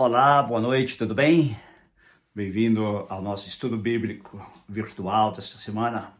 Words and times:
Olá, 0.00 0.40
boa 0.44 0.60
noite, 0.60 0.96
tudo 0.96 1.12
bem? 1.12 1.58
Bem-vindo 2.32 2.86
ao 3.08 3.20
nosso 3.20 3.48
estudo 3.48 3.76
bíblico 3.76 4.40
virtual 4.68 5.32
desta 5.32 5.58
semana. 5.58 6.16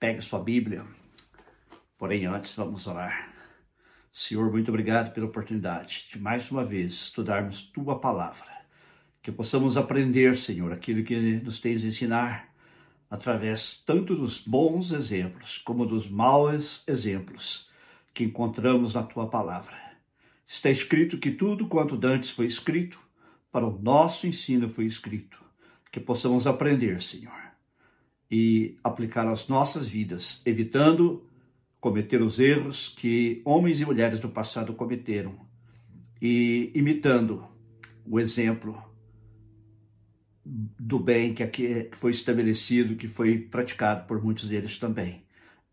Pegue 0.00 0.20
sua 0.20 0.40
Bíblia, 0.40 0.84
porém 1.96 2.26
antes 2.26 2.56
vamos 2.56 2.88
orar. 2.88 3.32
Senhor, 4.12 4.50
muito 4.50 4.68
obrigado 4.68 5.14
pela 5.14 5.28
oportunidade 5.28 6.08
de 6.10 6.18
mais 6.18 6.50
uma 6.50 6.64
vez 6.64 6.94
estudarmos 6.94 7.70
tua 7.70 8.00
palavra. 8.00 8.50
Que 9.22 9.30
possamos 9.30 9.76
aprender, 9.76 10.36
Senhor, 10.36 10.72
aquilo 10.72 11.04
que 11.04 11.36
nos 11.36 11.60
tens 11.60 11.84
a 11.84 11.86
ensinar 11.86 12.48
através 13.08 13.80
tanto 13.86 14.16
dos 14.16 14.40
bons 14.40 14.90
exemplos 14.90 15.58
como 15.58 15.86
dos 15.86 16.10
maus 16.10 16.82
exemplos 16.88 17.70
que 18.12 18.24
encontramos 18.24 18.92
na 18.92 19.04
tua 19.04 19.28
palavra. 19.28 19.83
Está 20.46 20.70
escrito 20.70 21.18
que 21.18 21.30
tudo 21.30 21.66
quanto 21.66 21.96
dantes 21.96 22.30
foi 22.30 22.46
escrito, 22.46 23.00
para 23.50 23.66
o 23.66 23.80
nosso 23.80 24.26
ensino 24.26 24.68
foi 24.68 24.84
escrito. 24.84 25.42
Que 25.90 26.00
possamos 26.00 26.46
aprender, 26.46 27.00
Senhor, 27.00 27.32
e 28.30 28.76
aplicar 28.82 29.28
às 29.28 29.48
nossas 29.48 29.88
vidas, 29.88 30.42
evitando 30.44 31.24
cometer 31.80 32.22
os 32.22 32.40
erros 32.40 32.88
que 32.88 33.42
homens 33.44 33.80
e 33.80 33.84
mulheres 33.84 34.18
do 34.18 34.28
passado 34.28 34.72
cometeram 34.72 35.38
e 36.20 36.72
imitando 36.74 37.46
o 38.06 38.18
exemplo 38.18 38.82
do 40.44 40.98
bem 40.98 41.34
que 41.34 41.42
aqui 41.42 41.90
foi 41.92 42.10
estabelecido, 42.10 42.96
que 42.96 43.06
foi 43.06 43.38
praticado 43.38 44.06
por 44.06 44.22
muitos 44.22 44.48
deles 44.48 44.78
também. 44.78 45.24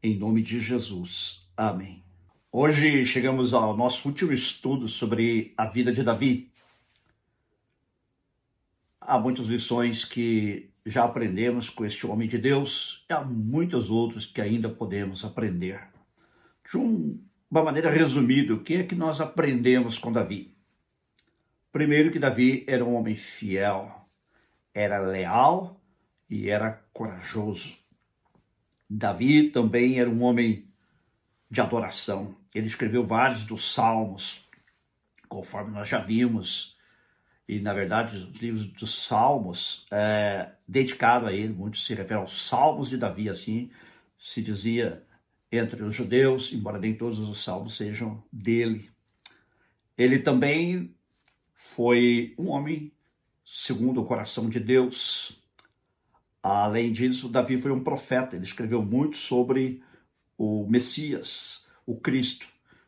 Em 0.04 0.18
nome 0.18 0.42
de 0.42 0.60
Jesus. 0.60 1.50
Amém. 1.56 2.04
Hoje 2.54 3.06
chegamos 3.06 3.54
ao 3.54 3.78
nosso 3.78 4.10
último 4.10 4.34
estudo 4.34 4.86
sobre 4.86 5.54
a 5.56 5.64
vida 5.64 5.90
de 5.90 6.04
Davi. 6.04 6.52
Há 9.00 9.18
muitas 9.18 9.46
lições 9.46 10.04
que 10.04 10.70
já 10.86 11.06
aprendemos 11.06 11.70
com 11.70 11.86
este 11.86 12.06
homem 12.06 12.28
de 12.28 12.38
Deus 12.38 13.06
e 13.10 13.14
há 13.14 13.22
muitas 13.22 13.90
outras 13.90 14.26
que 14.26 14.42
ainda 14.42 14.68
podemos 14.68 15.24
aprender. 15.24 15.82
De 16.70 16.76
uma 16.76 17.64
maneira 17.64 17.90
resumida, 17.90 18.54
o 18.54 18.62
que 18.62 18.74
é 18.74 18.84
que 18.84 18.96
nós 18.96 19.22
aprendemos 19.22 19.98
com 19.98 20.12
Davi? 20.12 20.54
Primeiro 21.72 22.12
que 22.12 22.20
Davi 22.20 22.66
era 22.68 22.84
um 22.84 22.96
homem 22.96 23.16
fiel, 23.16 23.90
era 24.74 25.00
leal 25.00 25.80
e 26.30 26.50
era 26.50 26.84
corajoso. 26.92 27.78
Davi 28.90 29.50
também 29.52 30.02
era 30.02 30.10
um 30.10 30.22
homem 30.22 30.70
de 31.52 31.60
adoração. 31.60 32.34
Ele 32.56 32.66
escreveu 32.66 33.06
vários 33.06 33.44
dos 33.44 33.74
salmos, 33.74 34.48
conforme 35.28 35.72
nós 35.72 35.90
já 35.90 36.00
vimos. 36.00 36.78
E, 37.46 37.60
na 37.60 37.74
verdade, 37.74 38.16
os 38.16 38.40
livros 38.40 38.66
dos 38.66 39.04
salmos, 39.04 39.86
é, 39.92 40.54
dedicado 40.66 41.28
a 41.28 41.34
ele, 41.34 41.52
muito 41.52 41.78
se 41.78 41.94
refere 41.94 42.22
aos 42.22 42.48
salmos 42.48 42.90
de 42.90 42.98
Davi, 42.98 43.30
assim 43.30 43.70
se 44.18 44.42
dizia 44.42 45.04
entre 45.52 45.84
os 45.84 45.94
judeus, 45.94 46.54
embora 46.54 46.80
nem 46.80 46.94
todos 46.94 47.20
os 47.20 47.44
salmos 47.44 47.76
sejam 47.76 48.24
dele. 48.32 48.90
Ele 49.98 50.20
também 50.20 50.96
foi 51.54 52.34
um 52.38 52.50
homem 52.50 52.94
segundo 53.44 54.00
o 54.00 54.06
coração 54.06 54.48
de 54.48 54.60
Deus. 54.60 55.42
Além 56.42 56.92
disso, 56.92 57.28
Davi 57.28 57.58
foi 57.58 57.72
um 57.72 57.84
profeta, 57.84 58.36
ele 58.36 58.46
escreveu 58.46 58.82
muito 58.82 59.18
sobre 59.18 59.84
o 60.44 60.66
Messias, 60.68 61.64
o 61.86 61.96
Cristo, 61.96 62.48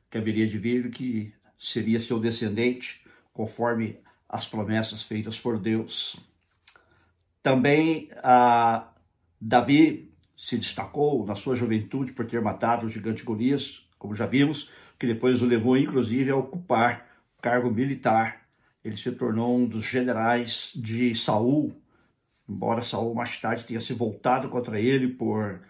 que 0.09 0.18
haveria 0.18 0.47
de 0.47 0.58
vir, 0.58 0.90
que 0.90 1.31
seria 1.56 2.00
seu 2.00 2.19
descendente, 2.19 3.06
conforme 3.31 4.00
as 4.28 4.47
promessas 4.47 5.03
feitas 5.03 5.40
por 5.40 5.59
Deus. 5.59 6.19
Também 7.44 8.09
a 8.24 8.91
Davi 9.40 10.12
se 10.36 10.58
destacou 10.58 11.24
na 11.28 11.36
sua 11.36 11.56
juventude 11.56 12.14
por 12.14 12.25
ter 12.25 12.41
matado 12.41 12.88
o 12.88 12.90
gigante 12.90 13.22
Golias, 13.24 13.88
como 14.00 14.16
já 14.16 14.25
vimos, 14.25 14.72
que 14.97 15.06
depois 15.06 15.44
o 15.44 15.46
levou 15.46 15.78
inclusive 15.78 16.31
a 16.31 16.35
ocupar 16.35 17.08
cargo 17.40 17.70
militar. 17.70 18.47
Ele 18.84 18.97
se 18.97 19.12
tornou 19.12 19.56
um 19.56 19.68
dos 19.68 19.85
generais 19.85 20.72
de 20.75 21.14
Saul, 21.14 21.72
embora 22.50 22.81
Saul 22.81 23.14
mais 23.14 23.40
tarde 23.40 23.64
tenha 23.64 23.80
se 23.80 23.94
voltado 23.94 24.50
contra 24.50 24.80
ele 24.80 25.08
por 25.08 25.62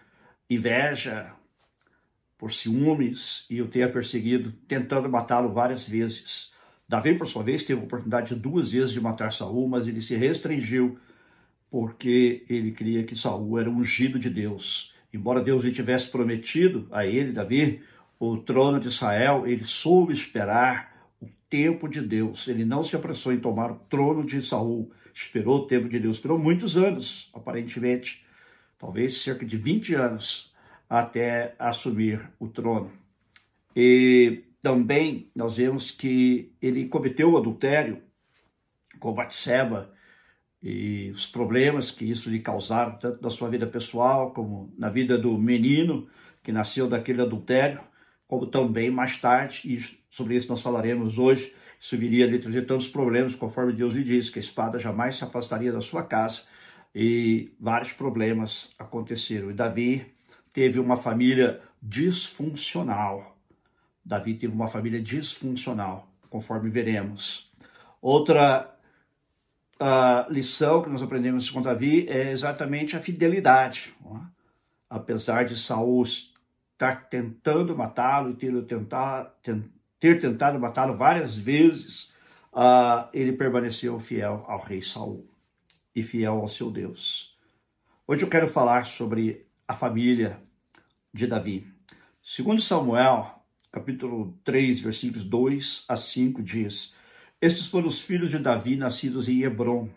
inveja, 0.48 1.34
por 2.44 2.52
ciúmes 2.52 3.46
e 3.48 3.62
o 3.62 3.68
tenha 3.68 3.88
perseguido, 3.88 4.52
tentando 4.68 5.08
matá-lo 5.08 5.50
várias 5.50 5.88
vezes. 5.88 6.52
Davi, 6.86 7.16
por 7.16 7.26
sua 7.26 7.42
vez, 7.42 7.62
teve 7.62 7.80
a 7.80 7.84
oportunidade 7.84 8.34
duas 8.34 8.70
vezes 8.70 8.90
de 8.90 9.00
matar 9.00 9.32
Saul, 9.32 9.66
mas 9.66 9.86
ele 9.86 10.02
se 10.02 10.14
restringiu 10.14 10.98
porque 11.70 12.44
ele 12.46 12.72
cria 12.72 13.02
que 13.02 13.16
Saul 13.16 13.58
era 13.58 13.70
ungido 13.70 14.18
de 14.18 14.28
Deus. 14.28 14.92
Embora 15.10 15.40
Deus 15.40 15.64
lhe 15.64 15.72
tivesse 15.72 16.10
prometido 16.10 16.86
a 16.92 17.06
ele, 17.06 17.32
Davi, 17.32 17.80
o 18.20 18.36
trono 18.36 18.78
de 18.78 18.88
Israel, 18.88 19.46
ele 19.46 19.64
soube 19.64 20.12
esperar 20.12 21.08
o 21.22 21.26
tempo 21.48 21.88
de 21.88 22.02
Deus. 22.02 22.46
Ele 22.46 22.66
não 22.66 22.82
se 22.82 22.94
apressou 22.94 23.32
em 23.32 23.40
tomar 23.40 23.72
o 23.72 23.76
trono 23.88 24.22
de 24.22 24.42
Saul. 24.42 24.92
Esperou 25.14 25.60
o 25.60 25.66
tempo 25.66 25.88
de 25.88 25.98
Deus. 25.98 26.16
Esperou 26.16 26.38
muitos 26.38 26.76
anos, 26.76 27.30
aparentemente, 27.32 28.22
talvez 28.78 29.16
cerca 29.16 29.46
de 29.46 29.56
20 29.56 29.94
anos, 29.94 30.53
até 30.88 31.54
assumir 31.58 32.30
o 32.38 32.48
trono. 32.48 32.92
E 33.74 34.44
também 34.62 35.30
nós 35.34 35.56
vemos 35.56 35.90
que 35.90 36.52
ele 36.60 36.88
cometeu 36.88 37.32
o 37.32 37.36
adultério 37.36 38.02
com 38.98 39.12
Batseba 39.12 39.92
e 40.62 41.10
os 41.10 41.26
problemas 41.26 41.90
que 41.90 42.04
isso 42.04 42.30
lhe 42.30 42.40
causaram, 42.40 42.98
tanto 42.98 43.22
na 43.22 43.28
sua 43.28 43.50
vida 43.50 43.66
pessoal 43.66 44.32
como 44.32 44.72
na 44.78 44.88
vida 44.88 45.18
do 45.18 45.36
menino 45.36 46.08
que 46.42 46.52
nasceu 46.52 46.88
daquele 46.88 47.22
adultério, 47.22 47.80
como 48.26 48.46
também 48.46 48.90
mais 48.90 49.18
tarde, 49.18 49.62
e 49.64 49.80
sobre 50.10 50.36
isso 50.36 50.48
nós 50.48 50.62
falaremos 50.62 51.18
hoje, 51.18 51.54
isso 51.80 51.96
viria 51.96 52.26
lhe 52.26 52.38
trazer 52.38 52.66
tantos 52.66 52.88
problemas, 52.88 53.34
conforme 53.34 53.72
Deus 53.72 53.92
lhe 53.92 54.02
disse, 54.02 54.30
que 54.30 54.38
a 54.38 54.40
espada 54.40 54.78
jamais 54.78 55.16
se 55.16 55.24
afastaria 55.24 55.72
da 55.72 55.80
sua 55.80 56.02
casa, 56.02 56.44
e 56.94 57.52
vários 57.58 57.92
problemas 57.92 58.72
aconteceram. 58.78 59.50
E 59.50 59.54
Davi 59.54 60.13
teve 60.54 60.78
uma 60.78 60.96
família 60.96 61.60
disfuncional. 61.82 63.36
Davi 64.02 64.34
teve 64.34 64.54
uma 64.54 64.68
família 64.68 65.02
disfuncional, 65.02 66.08
conforme 66.30 66.70
veremos. 66.70 67.52
Outra 68.00 68.72
uh, 69.80 70.32
lição 70.32 70.80
que 70.80 70.88
nós 70.88 71.02
aprendemos 71.02 71.50
com 71.50 71.60
Davi 71.60 72.08
é 72.08 72.30
exatamente 72.30 72.96
a 72.96 73.00
fidelidade. 73.00 73.94
É? 74.06 74.18
Apesar 74.88 75.44
de 75.44 75.58
Saul 75.58 76.04
estar 76.04 77.08
tentando 77.08 77.76
matá-lo 77.76 78.30
e 78.30 78.34
ter, 78.34 78.62
tentar, 78.64 79.34
ter 79.98 80.20
tentado 80.20 80.60
matá-lo 80.60 80.94
várias 80.94 81.36
vezes, 81.36 82.12
uh, 82.52 83.08
ele 83.12 83.32
permaneceu 83.32 83.98
fiel 83.98 84.44
ao 84.46 84.62
rei 84.62 84.80
Saul 84.80 85.26
e 85.96 86.02
fiel 86.02 86.34
ao 86.34 86.48
seu 86.48 86.70
Deus. 86.70 87.36
Hoje 88.06 88.22
eu 88.22 88.30
quero 88.30 88.46
falar 88.46 88.84
sobre 88.84 89.46
a 89.66 89.74
família 89.74 90.43
de 91.14 91.28
Davi. 91.28 91.64
Segundo 92.20 92.60
Samuel, 92.60 93.40
capítulo 93.70 94.36
3, 94.42 94.80
versículos 94.80 95.24
2 95.24 95.84
a 95.88 95.96
5 95.96 96.42
diz: 96.42 96.92
Estes 97.40 97.68
foram 97.68 97.86
os 97.86 98.00
filhos 98.00 98.30
de 98.30 98.38
Davi 98.40 98.74
nascidos 98.74 99.28
em 99.28 99.42
Hebron. 99.42 99.88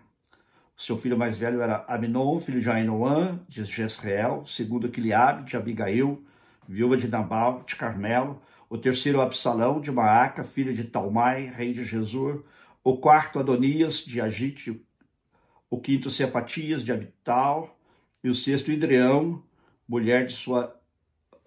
Seu 0.75 0.95
filho 0.95 1.17
mais 1.17 1.39
velho 1.39 1.59
era 1.59 1.83
Aminon, 1.87 2.39
filho 2.39 2.61
de 2.61 2.69
Ainoã, 2.69 3.39
de 3.47 3.65
Jezreel, 3.65 4.45
segundo 4.45 4.89
Quiliabe, 4.89 5.43
de 5.43 5.57
Abigail, 5.57 6.23
viúva 6.67 6.95
de 6.95 7.07
Nabal, 7.07 7.63
de 7.65 7.75
Carmelo, 7.75 8.39
o 8.69 8.77
terceiro 8.77 9.19
Absalão, 9.19 9.81
de 9.81 9.91
Maaca, 9.91 10.43
filho 10.43 10.71
de 10.71 10.83
Talmai, 10.83 11.47
rei 11.47 11.73
de 11.73 11.83
Jesus, 11.83 12.43
o 12.83 12.97
quarto 12.97 13.39
Adonias, 13.39 14.05
de 14.05 14.21
Agite, 14.21 14.85
o 15.67 15.81
quinto 15.81 16.11
Cefatias, 16.11 16.83
de 16.83 16.91
Abital, 16.91 17.75
e 18.23 18.29
o 18.29 18.35
sexto 18.35 18.71
Idreão, 18.71 19.41
mulher 19.87 20.27
de 20.27 20.33
sua, 20.33 20.79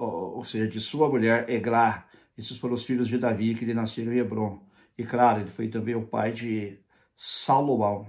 ou 0.04 0.44
seja, 0.44 0.68
de 0.68 0.80
sua 0.80 1.08
mulher 1.08 1.48
Eglá. 1.48 2.06
Esses 2.36 2.58
foram 2.58 2.74
os 2.74 2.84
filhos 2.84 3.08
de 3.08 3.18
Davi 3.18 3.54
que 3.54 3.64
lhe 3.64 3.74
nasceram 3.74 4.12
em 4.12 4.18
Hebron. 4.18 4.62
E 4.96 5.04
claro, 5.04 5.40
ele 5.40 5.50
foi 5.50 5.68
também 5.68 5.94
o 5.94 6.06
pai 6.06 6.32
de 6.32 6.78
Salomão, 7.16 8.06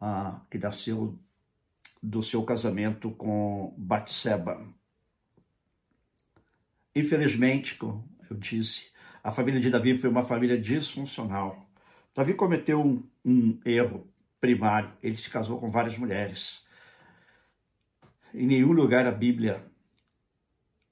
ah, 0.00 0.40
que 0.50 0.58
nasceu 0.58 1.18
do 2.02 2.22
seu 2.22 2.42
casamento 2.42 3.10
com 3.10 3.74
Batseba. 3.76 4.66
Infelizmente, 6.94 7.76
como 7.76 8.08
eu 8.30 8.36
disse, 8.36 8.90
a 9.22 9.30
família 9.30 9.60
de 9.60 9.70
Davi 9.70 9.96
foi 9.98 10.08
uma 10.08 10.22
família 10.22 10.58
disfuncional. 10.58 11.68
Davi 12.14 12.34
cometeu 12.34 12.80
um, 12.80 13.02
um 13.24 13.60
erro 13.64 14.06
primário, 14.40 14.92
ele 15.02 15.16
se 15.16 15.28
casou 15.28 15.60
com 15.60 15.70
várias 15.70 15.98
mulheres. 15.98 16.66
Em 18.32 18.46
nenhum 18.46 18.72
lugar 18.72 19.06
a 19.06 19.10
Bíblia 19.10 19.67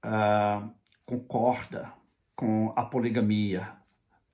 ah, 0.08 0.70
concorda 1.04 1.92
com 2.36 2.72
a 2.76 2.84
poligamia. 2.84 3.72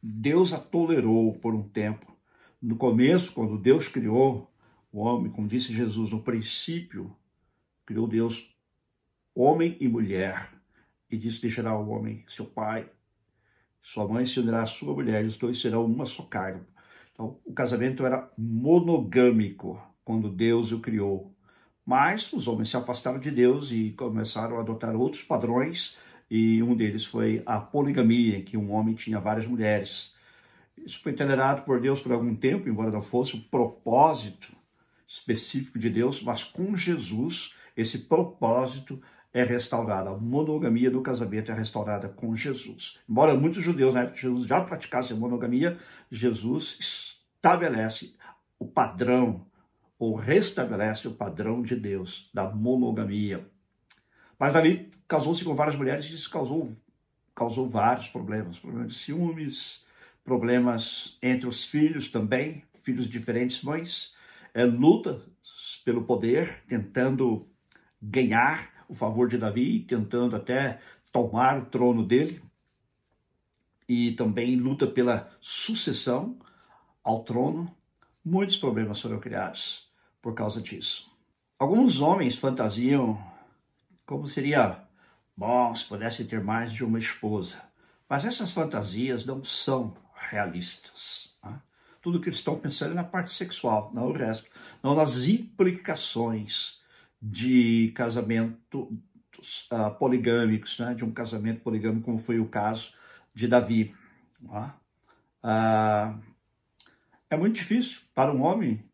Deus 0.03 0.53
a 0.53 0.59
tolerou 0.59 1.33
por 1.39 1.55
um 1.55 1.67
tempo. 1.67 2.15
No 2.61 2.77
começo, 2.77 3.33
quando 3.33 3.57
Deus 3.57 3.89
criou 3.89 4.53
o 4.93 5.01
homem, 5.01 5.33
como 5.33 5.49
disse 5.49 5.73
Jesus, 5.73 6.11
no 6.11 6.23
princípio, 6.23 7.17
criou 7.87 8.07
Deus 8.07 8.55
homem 9.35 9.79
e 9.81 9.89
mulher, 9.89 10.51
e 11.11 11.17
disse: 11.17 11.41
Deixará 11.41 11.75
o 11.75 11.89
homem 11.89 12.23
seu 12.29 12.45
pai, 12.45 12.91
sua 13.81 14.07
mãe 14.07 14.27
se 14.27 14.39
unirá 14.41 14.63
à 14.63 14.67
sua 14.67 14.93
mulher, 14.93 15.25
e 15.25 15.27
os 15.27 15.39
dois 15.39 15.59
serão 15.59 15.87
uma 15.87 16.05
só 16.05 16.25
carne. 16.25 16.67
Então, 17.13 17.41
o 17.47 17.53
casamento 17.55 18.05
era 18.05 18.31
monogâmico 18.37 19.81
quando 20.05 20.29
Deus 20.29 20.71
o 20.71 20.81
criou. 20.81 21.35
Mas 21.85 22.33
os 22.33 22.47
homens 22.47 22.71
se 22.71 22.77
afastaram 22.77 23.19
de 23.19 23.31
Deus 23.31 23.73
e 23.73 23.91
começaram 23.91 24.57
a 24.57 24.61
adotar 24.61 24.95
outros 24.95 25.23
padrões, 25.23 25.97
e 26.31 26.63
um 26.63 26.75
deles 26.75 27.05
foi 27.05 27.43
a 27.45 27.59
poligamia, 27.59 28.39
em 28.39 28.43
que 28.43 28.57
um 28.57 28.73
homem 28.73 28.95
tinha 28.95 29.21
várias 29.21 29.47
mulheres. 29.47 30.15
Isso 30.77 31.01
foi 31.03 31.13
tolerado 31.13 31.63
por 31.63 31.81
Deus 31.81 32.01
por 32.01 32.13
algum 32.13 32.35
tempo, 32.35 32.69
embora 32.69 32.91
não 32.91 33.03
fosse 33.03 33.37
o 33.37 33.41
propósito 33.41 34.53
específico 35.07 35.79
de 35.79 35.91
Deus, 35.91 36.23
mas 36.23 36.43
com 36.43 36.77
Jesus 36.77 37.55
esse 37.77 37.99
propósito 37.99 39.01
é 39.33 39.43
restaurado. 39.43 40.11
A 40.11 40.17
monogamia 40.17 40.91
do 40.91 41.01
casamento 41.01 41.51
é 41.51 41.55
restaurada 41.55 42.09
com 42.09 42.35
Jesus. 42.37 42.99
Embora 43.09 43.35
muitos 43.35 43.63
judeus 43.63 43.95
na 43.95 44.01
época 44.01 44.17
de 44.17 44.23
Jesus 44.23 44.47
já 44.47 44.61
praticassem 44.61 45.17
monogamia, 45.17 45.79
Jesus 46.11 46.79
estabelece 46.81 48.15
o 48.59 48.67
padrão, 48.67 49.47
ou 50.03 50.17
restabelece 50.17 51.07
o 51.07 51.15
padrão 51.15 51.63
de 51.63 51.77
Deus 51.77 52.29
da 52.35 52.51
monogamia. 52.51 53.49
Mas 54.37 54.53
Davi 54.53 54.91
casou-se 55.07 55.45
com 55.45 55.55
várias 55.55 55.77
mulheres 55.77 56.07
e 56.07 56.15
isso 56.17 56.29
causou, 56.29 56.73
causou 57.33 57.69
vários 57.71 58.09
problemas. 58.09 58.59
Problemas 58.59 58.89
de 58.89 58.99
ciúmes, 58.99 59.85
problemas 60.25 61.17
entre 61.23 61.47
os 61.47 61.65
filhos 61.65 62.11
também, 62.11 62.65
filhos 62.81 63.05
de 63.05 63.13
diferentes 63.13 63.63
mães, 63.63 64.13
é, 64.53 64.65
luta 64.65 65.23
pelo 65.85 66.03
poder, 66.03 66.65
tentando 66.67 67.47
ganhar 68.03 68.85
o 68.89 68.95
favor 68.95 69.29
de 69.29 69.39
Davi, 69.39 69.85
tentando 69.87 70.35
até 70.35 70.81
tomar 71.13 71.63
o 71.63 71.67
trono 71.67 72.05
dele. 72.05 72.43
E 73.89 74.11
também 74.15 74.57
luta 74.57 74.85
pela 74.85 75.31
sucessão 75.41 76.41
ao 77.05 77.23
trono. 77.23 77.73
Muitos 78.25 78.57
problemas 78.57 79.01
foram 79.01 79.21
criados 79.21 79.92
por 80.23 80.35
causa 80.35 80.63
disso. 80.63 81.11
Alguns 81.59 82.01
homens 82.01 82.39
fantasiam 82.39 83.23
como 84.07 84.27
seria 84.29 84.81
bom 85.37 85.75
se 85.75 85.85
pudesse 85.85 86.25
ter 86.25 86.43
mais 86.43 86.73
de 86.73 86.85
uma 86.85 86.99
esposa. 86.99 87.61
Mas 88.09 88.25
essas 88.25 88.53
fantasias 88.53 89.25
não 89.25 89.43
são 89.43 89.95
realistas. 90.15 91.35
Né? 91.43 91.61
Tudo 92.01 92.21
que 92.21 92.29
eles 92.29 92.39
estão 92.39 92.59
pensando 92.59 92.93
é 92.93 92.95
na 92.95 93.05
parte 93.05 93.33
sexual, 93.33 93.91
não 93.95 94.09
o 94.09 94.13
resto. 94.13 94.51
Não 94.83 94.95
nas 94.95 95.27
implicações 95.27 96.81
de 97.21 97.93
casamento 97.95 98.83
uh, 98.83 99.91
poligâmicos, 99.99 100.79
né? 100.79 100.95
de 100.95 101.05
um 101.05 101.13
casamento 101.13 101.61
poligâmico, 101.61 102.05
como 102.05 102.19
foi 102.19 102.39
o 102.39 102.49
caso 102.49 102.93
de 103.35 103.49
Davi. 103.49 103.95
Uh, 104.43 106.21
é 107.31 107.37
muito 107.37 107.55
difícil 107.55 108.03
para 108.15 108.33
um 108.33 108.43
homem 108.43 108.85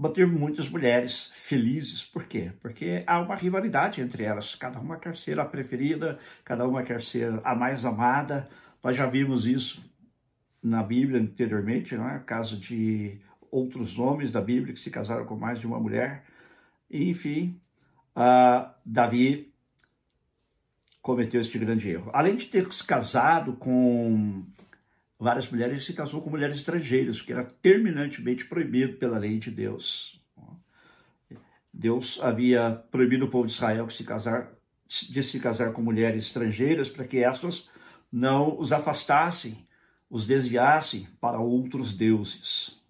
manter 0.00 0.26
muitas 0.26 0.66
mulheres 0.66 1.30
felizes. 1.34 2.02
Por 2.02 2.24
quê? 2.24 2.52
Porque 2.62 3.04
há 3.06 3.20
uma 3.20 3.34
rivalidade 3.34 4.00
entre 4.00 4.24
elas. 4.24 4.54
Cada 4.54 4.80
uma 4.80 4.96
quer 4.96 5.14
ser 5.14 5.38
a 5.38 5.44
preferida, 5.44 6.18
cada 6.42 6.66
uma 6.66 6.82
quer 6.82 7.02
ser 7.02 7.38
a 7.44 7.54
mais 7.54 7.84
amada. 7.84 8.48
Nós 8.82 8.96
já 8.96 9.04
vimos 9.04 9.46
isso 9.46 9.84
na 10.62 10.82
Bíblia 10.82 11.20
anteriormente, 11.20 11.94
não 11.96 12.08
é? 12.08 12.18
Caso 12.18 12.56
de 12.56 13.20
outros 13.50 13.98
homens 13.98 14.32
da 14.32 14.40
Bíblia 14.40 14.72
que 14.72 14.80
se 14.80 14.90
casaram 14.90 15.26
com 15.26 15.36
mais 15.36 15.60
de 15.60 15.66
uma 15.66 15.78
mulher. 15.78 16.24
Enfim, 16.90 17.60
uh, 18.16 18.70
Davi 18.82 19.52
cometeu 21.02 21.42
este 21.42 21.58
grande 21.58 21.90
erro. 21.90 22.10
Além 22.14 22.36
de 22.36 22.46
ter 22.46 22.72
se 22.72 22.86
casado 22.86 23.52
com 23.52 24.46
várias 25.20 25.50
mulheres, 25.50 25.84
se 25.84 25.92
casou 25.92 26.22
com 26.22 26.30
mulheres 26.30 26.56
estrangeiras, 26.56 27.20
o 27.20 27.26
que 27.26 27.32
era 27.32 27.44
terminantemente 27.44 28.46
proibido 28.46 28.94
pela 28.94 29.18
lei 29.18 29.38
de 29.38 29.50
Deus. 29.50 30.18
Deus 31.72 32.18
havia 32.22 32.82
proibido 32.90 33.26
o 33.26 33.30
povo 33.30 33.46
de 33.46 33.52
Israel 33.52 33.86
de 33.86 33.92
se 33.92 34.04
casar, 34.04 34.50
de 34.88 35.22
se 35.22 35.38
casar 35.38 35.72
com 35.72 35.82
mulheres 35.82 36.24
estrangeiras 36.24 36.88
para 36.88 37.04
que 37.04 37.18
estas 37.18 37.68
não 38.10 38.58
os 38.58 38.72
afastassem, 38.72 39.66
os 40.08 40.26
desviassem 40.26 41.06
para 41.20 41.38
outros 41.38 41.92
deuses. 41.92 42.80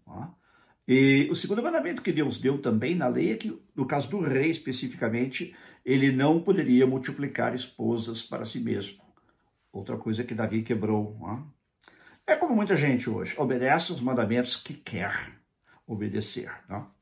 E 0.89 1.29
o 1.31 1.35
segundo 1.35 1.63
mandamento 1.63 2.01
que 2.01 2.13
Deus 2.13 2.39
deu 2.39 2.59
também 2.59 2.95
na 2.95 3.09
lei 3.09 3.33
é 3.33 3.37
que, 3.37 3.61
no 3.77 3.87
caso 3.87 4.09
do 4.09 4.21
rei 4.21 4.51
especificamente, 4.51 5.55
ele 5.85 6.11
não 6.11 6.41
poderia 6.41 6.87
multiplicar 6.87 7.55
esposas 7.55 8.23
para 8.23 8.45
si 8.45 8.61
mesmo. 8.61 9.03
Outra 9.73 9.97
coisa 9.97 10.25
que 10.25 10.35
Davi 10.35 10.63
quebrou. 10.63 11.17
É 12.31 12.37
como 12.37 12.55
muita 12.55 12.77
gente 12.77 13.11
hoje, 13.11 13.35
obedece 13.37 13.93
os 13.93 14.01
mandamentos 14.01 14.57
que 14.57 14.73
quer 14.73 15.33
obedecer. 15.85 16.49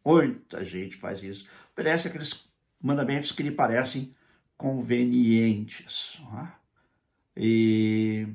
Muita 0.02 0.64
gente 0.64 0.96
faz 0.96 1.22
isso. 1.22 1.46
Obedece 1.74 2.08
aqueles 2.08 2.48
mandamentos 2.80 3.30
que 3.30 3.42
lhe 3.42 3.50
parecem 3.50 4.14
convenientes. 4.56 6.18
E 7.36 8.26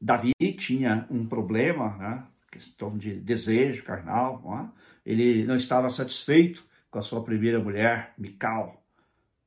Davi 0.00 0.30
tinha 0.56 1.08
um 1.10 1.26
problema, 1.26 1.96
né? 1.96 2.24
questão 2.48 2.96
de 2.96 3.18
desejo 3.18 3.82
carnal, 3.82 4.40
não 4.44 4.60
é? 4.60 4.70
ele 5.04 5.44
não 5.44 5.56
estava 5.56 5.90
satisfeito 5.90 6.64
com 6.88 7.00
a 7.00 7.02
sua 7.02 7.24
primeira 7.24 7.58
mulher, 7.58 8.14
Mical, 8.16 8.81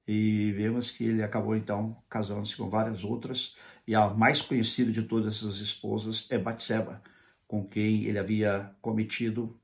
e 0.07 0.51
vemos 0.51 0.91
que 0.91 1.03
ele 1.03 1.23
acabou 1.23 1.55
então 1.55 1.97
casando-se 2.09 2.55
com 2.55 2.69
várias 2.69 3.03
outras, 3.03 3.55
e 3.87 3.95
a 3.95 4.09
mais 4.09 4.41
conhecida 4.41 4.91
de 4.91 5.03
todas 5.03 5.35
essas 5.35 5.57
esposas 5.57 6.27
é 6.29 6.37
Batseba, 6.37 7.01
com 7.47 7.65
quem 7.65 8.05
ele 8.05 8.17
havia 8.17 8.71
cometido 8.81 9.59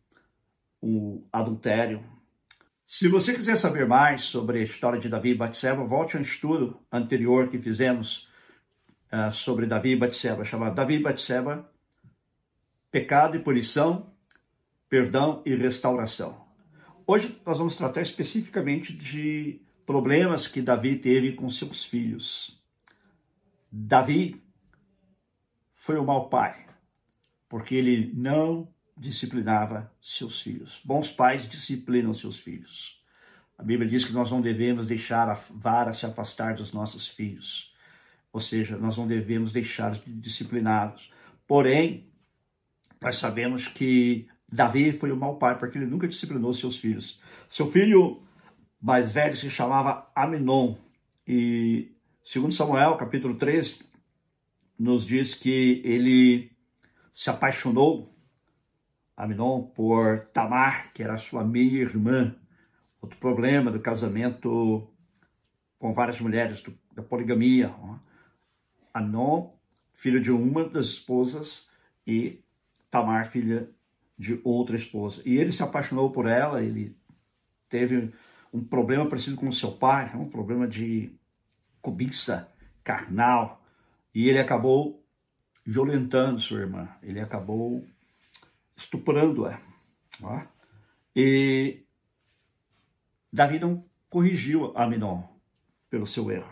o 0.81 1.23
adultério. 1.31 2.03
Se 2.85 3.07
você 3.07 3.33
quiser 3.33 3.55
saber 3.55 3.87
mais 3.87 4.23
sobre 4.23 4.59
a 4.59 4.63
história 4.63 4.99
de 4.99 5.09
Davi 5.09 5.29
e 5.29 5.35
Batseba, 5.35 5.83
volte 5.83 6.15
a 6.15 6.19
um 6.19 6.23
estudo 6.23 6.79
anterior 6.91 7.47
que 7.49 7.57
fizemos 7.57 8.27
uh, 9.11 9.31
sobre 9.31 9.65
Davi 9.65 9.91
e 9.91 9.95
Batseba, 9.95 10.43
chamado 10.43 10.75
Davi 10.75 10.95
e 10.95 11.01
Batseba, 11.01 11.69
pecado 12.91 13.37
e 13.37 13.39
punição, 13.39 14.11
perdão 14.89 15.41
e 15.45 15.55
restauração. 15.55 16.45
Hoje 17.07 17.41
nós 17.45 17.57
vamos 17.57 17.75
tratar 17.75 18.01
especificamente 18.01 18.93
de 18.93 19.61
problemas 19.91 20.47
que 20.47 20.61
Davi 20.61 20.95
teve 20.95 21.33
com 21.33 21.49
seus 21.49 21.83
filhos. 21.83 22.57
Davi 23.69 24.41
foi 25.75 25.99
um 25.99 26.05
mau 26.05 26.29
pai, 26.29 26.65
porque 27.49 27.75
ele 27.75 28.09
não 28.15 28.73
disciplinava 28.97 29.91
seus 30.01 30.39
filhos. 30.39 30.81
Bons 30.85 31.11
pais 31.11 31.49
disciplinam 31.49 32.13
seus 32.13 32.39
filhos. 32.39 33.03
A 33.57 33.63
Bíblia 33.63 33.89
diz 33.89 34.05
que 34.05 34.13
nós 34.13 34.31
não 34.31 34.39
devemos 34.39 34.85
deixar 34.85 35.27
a 35.27 35.33
vara 35.33 35.93
se 35.93 36.05
afastar 36.05 36.55
dos 36.55 36.71
nossos 36.71 37.09
filhos. 37.09 37.75
Ou 38.31 38.39
seja, 38.39 38.77
nós 38.77 38.95
não 38.95 39.05
devemos 39.05 39.51
deixar 39.51 39.91
de 39.91 40.13
discipliná-los. 40.13 41.11
Porém, 41.45 42.09
nós 43.01 43.17
sabemos 43.17 43.67
que 43.67 44.29
Davi 44.49 44.93
foi 44.93 45.11
um 45.11 45.17
mau 45.17 45.35
pai, 45.35 45.57
porque 45.59 45.77
ele 45.77 45.85
nunca 45.85 46.07
disciplinou 46.07 46.53
seus 46.53 46.77
filhos. 46.77 47.21
Seu 47.49 47.69
filho 47.69 48.23
mais 48.81 49.11
velho 49.11 49.35
se 49.35 49.49
chamava 49.49 50.11
Aminon, 50.15 50.75
e 51.27 51.95
segundo 52.23 52.53
Samuel, 52.53 52.97
capítulo 52.97 53.35
13, 53.35 53.83
nos 54.77 55.05
diz 55.05 55.35
que 55.35 55.81
ele 55.85 56.51
se 57.13 57.29
apaixonou, 57.29 58.11
Aminon, 59.15 59.61
por 59.61 60.25
Tamar, 60.33 60.91
que 60.93 61.03
era 61.03 61.15
sua 61.17 61.43
meia-irmã. 61.43 62.35
Outro 62.99 63.19
problema 63.19 63.69
do 63.71 63.79
casamento 63.79 64.91
com 65.77 65.93
várias 65.93 66.19
mulheres, 66.19 66.63
da 66.93 67.03
poligamia. 67.03 67.73
Aminon, 68.91 69.51
filho 69.93 70.19
de 70.19 70.31
uma 70.31 70.67
das 70.67 70.87
esposas, 70.87 71.69
e 72.07 72.43
Tamar, 72.89 73.27
filha 73.27 73.69
de 74.17 74.41
outra 74.43 74.75
esposa. 74.75 75.21
E 75.23 75.37
ele 75.37 75.51
se 75.51 75.61
apaixonou 75.61 76.11
por 76.11 76.27
ela, 76.27 76.63
ele 76.63 76.97
teve 77.69 78.11
um 78.53 78.63
problema 78.63 79.07
parecido 79.07 79.37
com 79.37 79.47
o 79.47 79.53
seu 79.53 79.71
pai, 79.71 80.15
um 80.15 80.29
problema 80.29 80.67
de 80.67 81.11
cobiça 81.81 82.51
carnal, 82.83 83.63
e 84.13 84.27
ele 84.27 84.39
acabou 84.39 85.03
violentando 85.65 86.39
sua 86.39 86.59
irmã, 86.59 86.89
ele 87.01 87.19
acabou 87.19 87.85
estuprando-a. 88.75 89.59
E 91.15 91.83
Davi 93.31 93.59
não 93.59 93.85
corrigiu 94.09 94.75
Aminon 94.77 95.23
pelo 95.89 96.05
seu 96.05 96.31
erro. 96.31 96.51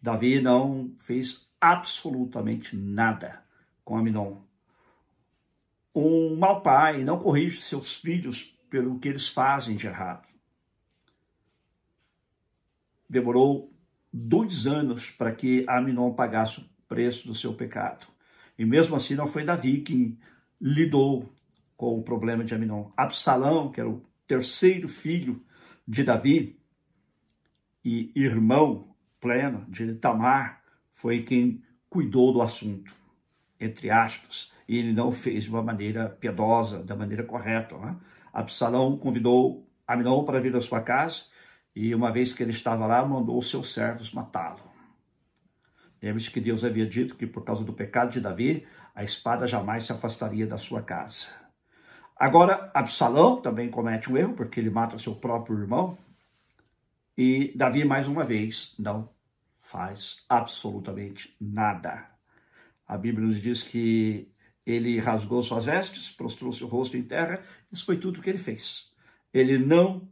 Davi 0.00 0.40
não 0.40 0.94
fez 0.98 1.50
absolutamente 1.60 2.76
nada 2.76 3.42
com 3.84 3.96
Aminon. 3.96 4.42
Um 5.94 6.36
mau 6.36 6.60
pai 6.60 7.04
não 7.04 7.18
corrige 7.18 7.60
seus 7.60 7.96
filhos 7.96 8.58
pelo 8.68 8.98
que 8.98 9.08
eles 9.08 9.28
fazem 9.28 9.76
de 9.76 9.86
errado. 9.86 10.31
Demorou 13.12 13.70
dois 14.10 14.66
anos 14.66 15.10
para 15.10 15.32
que 15.32 15.66
Aminon 15.68 16.14
pagasse 16.14 16.60
o 16.60 16.64
preço 16.88 17.26
do 17.26 17.34
seu 17.34 17.52
pecado. 17.52 18.06
E 18.58 18.64
mesmo 18.64 18.96
assim 18.96 19.14
não 19.14 19.26
foi 19.26 19.44
Davi 19.44 19.82
quem 19.82 20.18
lidou 20.58 21.30
com 21.76 21.98
o 21.98 22.02
problema 22.02 22.42
de 22.42 22.54
Aminon. 22.54 22.90
Absalão, 22.96 23.70
que 23.70 23.80
era 23.80 23.90
o 23.90 24.02
terceiro 24.26 24.88
filho 24.88 25.44
de 25.86 26.02
Davi 26.02 26.58
e 27.84 28.10
irmão 28.16 28.96
pleno 29.20 29.66
de 29.68 29.92
Tamar, 29.96 30.62
foi 30.90 31.22
quem 31.22 31.62
cuidou 31.90 32.32
do 32.32 32.40
assunto, 32.40 32.96
entre 33.60 33.90
aspas, 33.90 34.50
e 34.66 34.78
ele 34.78 34.94
não 34.94 35.12
fez 35.12 35.44
de 35.44 35.50
uma 35.50 35.62
maneira 35.62 36.08
piedosa, 36.08 36.82
da 36.82 36.96
maneira 36.96 37.24
correta. 37.24 37.76
Né? 37.76 37.94
Absalão 38.32 38.96
convidou 38.96 39.68
Aminon 39.86 40.24
para 40.24 40.40
vir 40.40 40.56
à 40.56 40.62
sua 40.62 40.80
casa 40.80 41.30
e, 41.74 41.94
uma 41.94 42.12
vez 42.12 42.32
que 42.32 42.42
ele 42.42 42.50
estava 42.50 42.86
lá, 42.86 43.04
mandou 43.04 43.38
os 43.38 43.48
seus 43.48 43.72
servos 43.72 44.12
matá-lo. 44.12 44.60
Lembre-se 46.02 46.30
que 46.30 46.40
Deus 46.40 46.64
havia 46.64 46.86
dito 46.86 47.14
que, 47.14 47.26
por 47.26 47.44
causa 47.44 47.64
do 47.64 47.72
pecado 47.72 48.10
de 48.10 48.20
Davi, 48.20 48.66
a 48.94 49.04
espada 49.04 49.46
jamais 49.46 49.84
se 49.84 49.92
afastaria 49.92 50.46
da 50.46 50.58
sua 50.58 50.82
casa. 50.82 51.28
Agora, 52.16 52.70
Absalão 52.74 53.40
também 53.40 53.70
comete 53.70 54.12
um 54.12 54.16
erro, 54.16 54.34
porque 54.34 54.60
ele 54.60 54.70
mata 54.70 54.98
seu 54.98 55.14
próprio 55.14 55.58
irmão. 55.58 55.96
E 57.16 57.52
Davi, 57.56 57.84
mais 57.84 58.08
uma 58.08 58.24
vez, 58.24 58.74
não 58.78 59.08
faz 59.60 60.24
absolutamente 60.28 61.34
nada. 61.40 62.06
A 62.86 62.98
Bíblia 62.98 63.26
nos 63.26 63.40
diz 63.40 63.62
que 63.62 64.28
ele 64.66 64.98
rasgou 64.98 65.42
suas 65.42 65.66
vestes, 65.66 66.10
prostrou 66.10 66.52
seu 66.52 66.66
rosto 66.66 66.96
em 66.96 67.02
terra, 67.02 67.42
isso 67.70 67.84
foi 67.84 67.96
tudo 67.96 68.18
o 68.18 68.22
que 68.22 68.30
ele 68.30 68.38
fez. 68.38 68.92
Ele 69.32 69.58
não 69.58 70.08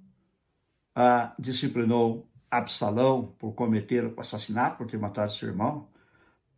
ah, 1.00 1.34
disciplinou 1.38 2.28
Absalão 2.50 3.34
por 3.38 3.54
cometer 3.54 4.04
o 4.04 4.20
assassinato, 4.20 4.76
por 4.76 4.86
ter 4.86 4.98
matado 4.98 5.32
seu 5.32 5.48
irmão, 5.48 5.88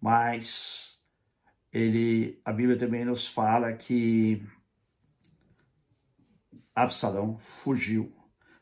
mas 0.01 0.99
ele, 1.73 2.41
a 2.45 2.53
Bíblia 2.53 2.77
também 2.77 3.05
nos 3.05 3.29
fala 3.29 3.73
que 3.73 4.43
Absalão 6.75 7.39
fugiu. 7.39 8.13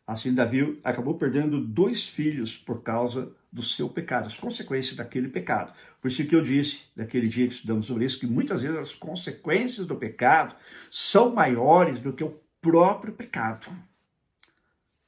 Assim, 0.06 0.34
Davi 0.34 0.78
acabou 0.84 1.14
perdendo 1.14 1.64
dois 1.64 2.06
filhos 2.06 2.58
por 2.58 2.82
causa 2.82 3.34
do 3.50 3.62
seu 3.62 3.88
pecado, 3.88 4.26
as 4.26 4.36
consequências 4.36 4.96
daquele 4.96 5.28
pecado. 5.28 5.72
Por 6.00 6.08
isso 6.08 6.26
que 6.26 6.34
eu 6.34 6.42
disse, 6.42 6.88
naquele 6.94 7.26
dia 7.26 7.46
que 7.46 7.54
estudamos 7.54 7.86
sobre 7.86 8.04
isso, 8.04 8.20
que 8.20 8.26
muitas 8.26 8.62
vezes 8.62 8.76
as 8.76 8.94
consequências 8.94 9.86
do 9.86 9.96
pecado 9.96 10.54
são 10.90 11.32
maiores 11.32 12.00
do 12.00 12.12
que 12.12 12.22
o 12.22 12.38
próprio 12.60 13.14
pecado. 13.14 13.68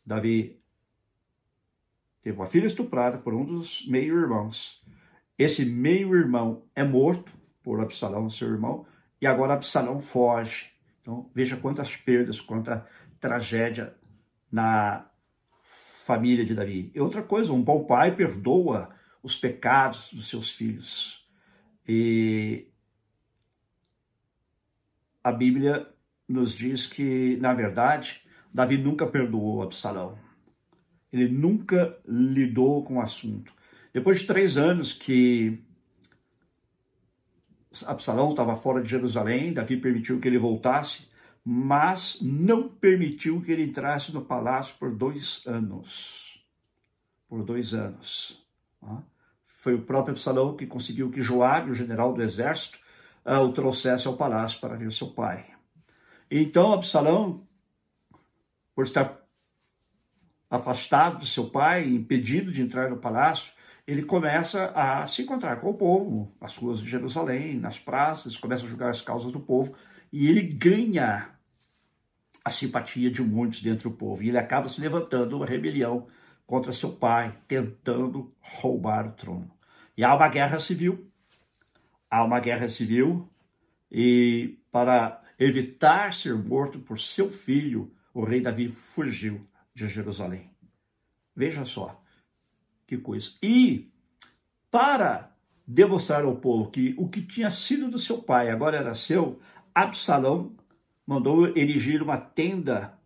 Davi 0.05 0.62
teve 2.23 2.37
uma 2.37 2.47
filha 2.47 2.67
estuprada 2.67 3.19
por 3.19 3.35
um 3.35 3.45
dos 3.45 3.87
meio-irmãos. 3.89 4.83
Esse 5.39 5.65
meio-irmão 5.65 6.65
é 6.75 6.85
morto 6.85 7.33
por 7.63 7.81
Absalão, 7.81 8.31
seu 8.31 8.49
irmão, 8.49 8.87
e 9.21 9.27
agora 9.27 9.55
Absalão 9.55 10.01
foge. 10.01 10.71
Então, 11.01 11.31
veja 11.35 11.57
quantas 11.57 11.97
perdas, 11.97 12.41
quanta 12.41 12.87
tragédia 13.21 13.95
na 14.51 15.07
família 16.05 16.45
de 16.45 16.55
Davi. 16.55 16.91
E 16.95 17.01
outra 17.01 17.23
coisa, 17.23 17.53
um 17.53 17.63
bom 17.63 17.85
pai 17.85 18.15
perdoa 18.15 18.91
os 19.23 19.37
pecados 19.37 20.13
dos 20.13 20.29
seus 20.29 20.51
filhos. 20.51 21.29
E 21.87 22.69
a 25.23 25.33
Bíblia 25.33 25.89
nos 26.29 26.55
diz 26.55 26.87
que, 26.87 27.37
na 27.41 27.55
verdade, 27.55 28.25
Davi 28.53 28.77
nunca 28.77 29.07
perdoou 29.07 29.63
Absalão. 29.63 30.19
Ele 31.13 31.29
nunca 31.29 31.99
lidou 32.07 32.83
com 32.85 32.97
o 32.97 33.01
assunto. 33.01 33.53
Depois 33.93 34.21
de 34.21 34.27
três 34.27 34.57
anos 34.57 34.93
que 34.93 35.63
Absalão 37.87 38.31
estava 38.31 38.55
fora 38.57 38.83
de 38.83 38.89
Jerusalém, 38.89 39.53
Davi 39.53 39.77
permitiu 39.77 40.19
que 40.19 40.29
ele 40.29 40.39
voltasse 40.39 41.07
mas 41.45 42.19
não 42.21 42.69
permitiu 42.69 43.41
que 43.41 43.51
ele 43.51 43.65
entrasse 43.65 44.13
no 44.13 44.25
palácio 44.25 44.77
por 44.79 44.95
dois 44.95 45.43
anos. 45.47 46.45
Por 47.29 47.45
dois 47.45 47.75
anos. 47.75 48.47
Tá? 48.81 49.03
Foi 49.47 49.75
o 49.75 49.83
próprio 49.83 50.13
Absalão 50.13 50.57
que 50.57 50.67
conseguiu 50.67 51.11
que 51.11 51.23
Joabe, 51.23 51.71
o 51.71 51.75
general 51.75 52.13
do 52.13 52.23
exército, 52.23 52.79
ah, 53.25 53.41
o 53.41 53.53
trouxesse 53.53 54.07
ao 54.07 54.17
palácio 54.17 54.61
para 54.61 54.77
ver 54.77 54.93
seu 54.93 55.09
pai. 55.09 55.53
Então 56.31 56.73
Absalão, 56.73 57.47
por 58.75 58.85
estar 58.85 59.22
afastado 60.53 61.19
do 61.21 61.25
seu 61.25 61.49
pai, 61.49 61.89
impedido 61.89 62.53
de 62.53 62.61
entrar 62.61 62.91
no 62.91 62.99
palácio, 62.99 63.55
ele 63.87 64.03
começa 64.03 64.67
a 64.75 65.07
se 65.07 65.23
encontrar 65.23 65.57
com 65.57 65.71
o 65.71 65.75
povo, 65.75 66.31
nas 66.39 66.55
ruas 66.57 66.79
de 66.79 66.91
Jerusalém, 66.91 67.59
nas 67.59 67.79
praças, 67.79 68.37
começa 68.37 68.67
a 68.67 68.69
julgar 68.69 68.91
as 68.91 69.01
causas 69.01 69.33
do 69.33 69.41
povo, 69.41 69.75
e 70.13 70.29
ele 70.29 70.43
ganha 70.43 71.31
a 72.45 72.51
simpatia 72.51 73.11
de 73.11 73.23
muitos 73.23 73.63
dentro 73.63 73.89
do 73.89 73.97
povo. 73.97 74.23
E 74.23 74.29
ele 74.29 74.37
acaba 74.37 74.69
se 74.69 74.79
levantando 74.79 75.39
uma 75.39 75.47
rebelião 75.47 76.07
contra 76.47 76.71
seu 76.71 76.93
pai, 76.93 77.35
tentando 77.49 78.31
roubar 78.39 79.07
o 79.07 79.13
trono. 79.13 79.51
E 79.97 80.05
há 80.05 80.15
uma 80.15 80.29
guerra 80.29 80.61
civil. 80.61 81.11
Há 82.11 82.23
uma 82.23 82.41
guerra 82.41 82.69
civil 82.69 83.27
e 83.91 84.59
para 84.71 85.23
evitar 85.39 86.13
ser 86.13 86.35
morto 86.35 86.79
por 86.79 86.99
seu 86.99 87.33
filho, 87.33 87.91
o 88.13 88.23
rei 88.23 88.43
Davi 88.43 88.69
fugiu 88.69 89.47
de 89.75 89.89
Jerusalém. 89.89 90.51
Veja 91.35 91.65
só 91.65 92.03
que 92.87 92.99
coisa. 92.99 93.31
E 93.43 93.91
para 94.71 95.35
demonstrar 95.67 96.25
ao 96.25 96.37
povo 96.37 96.71
que 96.71 96.95
o 96.99 97.09
que 97.09 97.23
tinha 97.23 97.51
sido 97.51 97.91
do 97.91 97.99
seu 97.99 98.23
pai 98.23 98.51
agora 98.51 98.79
era 98.79 98.95
seu, 98.95 99.41
Absalão 99.75 100.57
mandou 101.07 101.47
erigir 101.57 102.03
uma 102.03 102.19
tenda, 102.19 102.99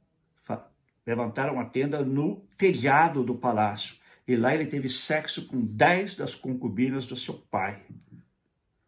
levantar 1.06 1.52
uma 1.52 1.64
tenda 1.64 2.04
no 2.04 2.44
telhado 2.56 3.22
do 3.22 3.34
palácio. 3.34 3.96
E 4.26 4.36
lá 4.36 4.54
ele 4.54 4.66
teve 4.66 4.88
sexo 4.88 5.46
com 5.46 5.60
dez 5.60 6.14
das 6.16 6.34
concubinas 6.34 7.06
do 7.06 7.16
seu 7.16 7.34
pai, 7.34 7.84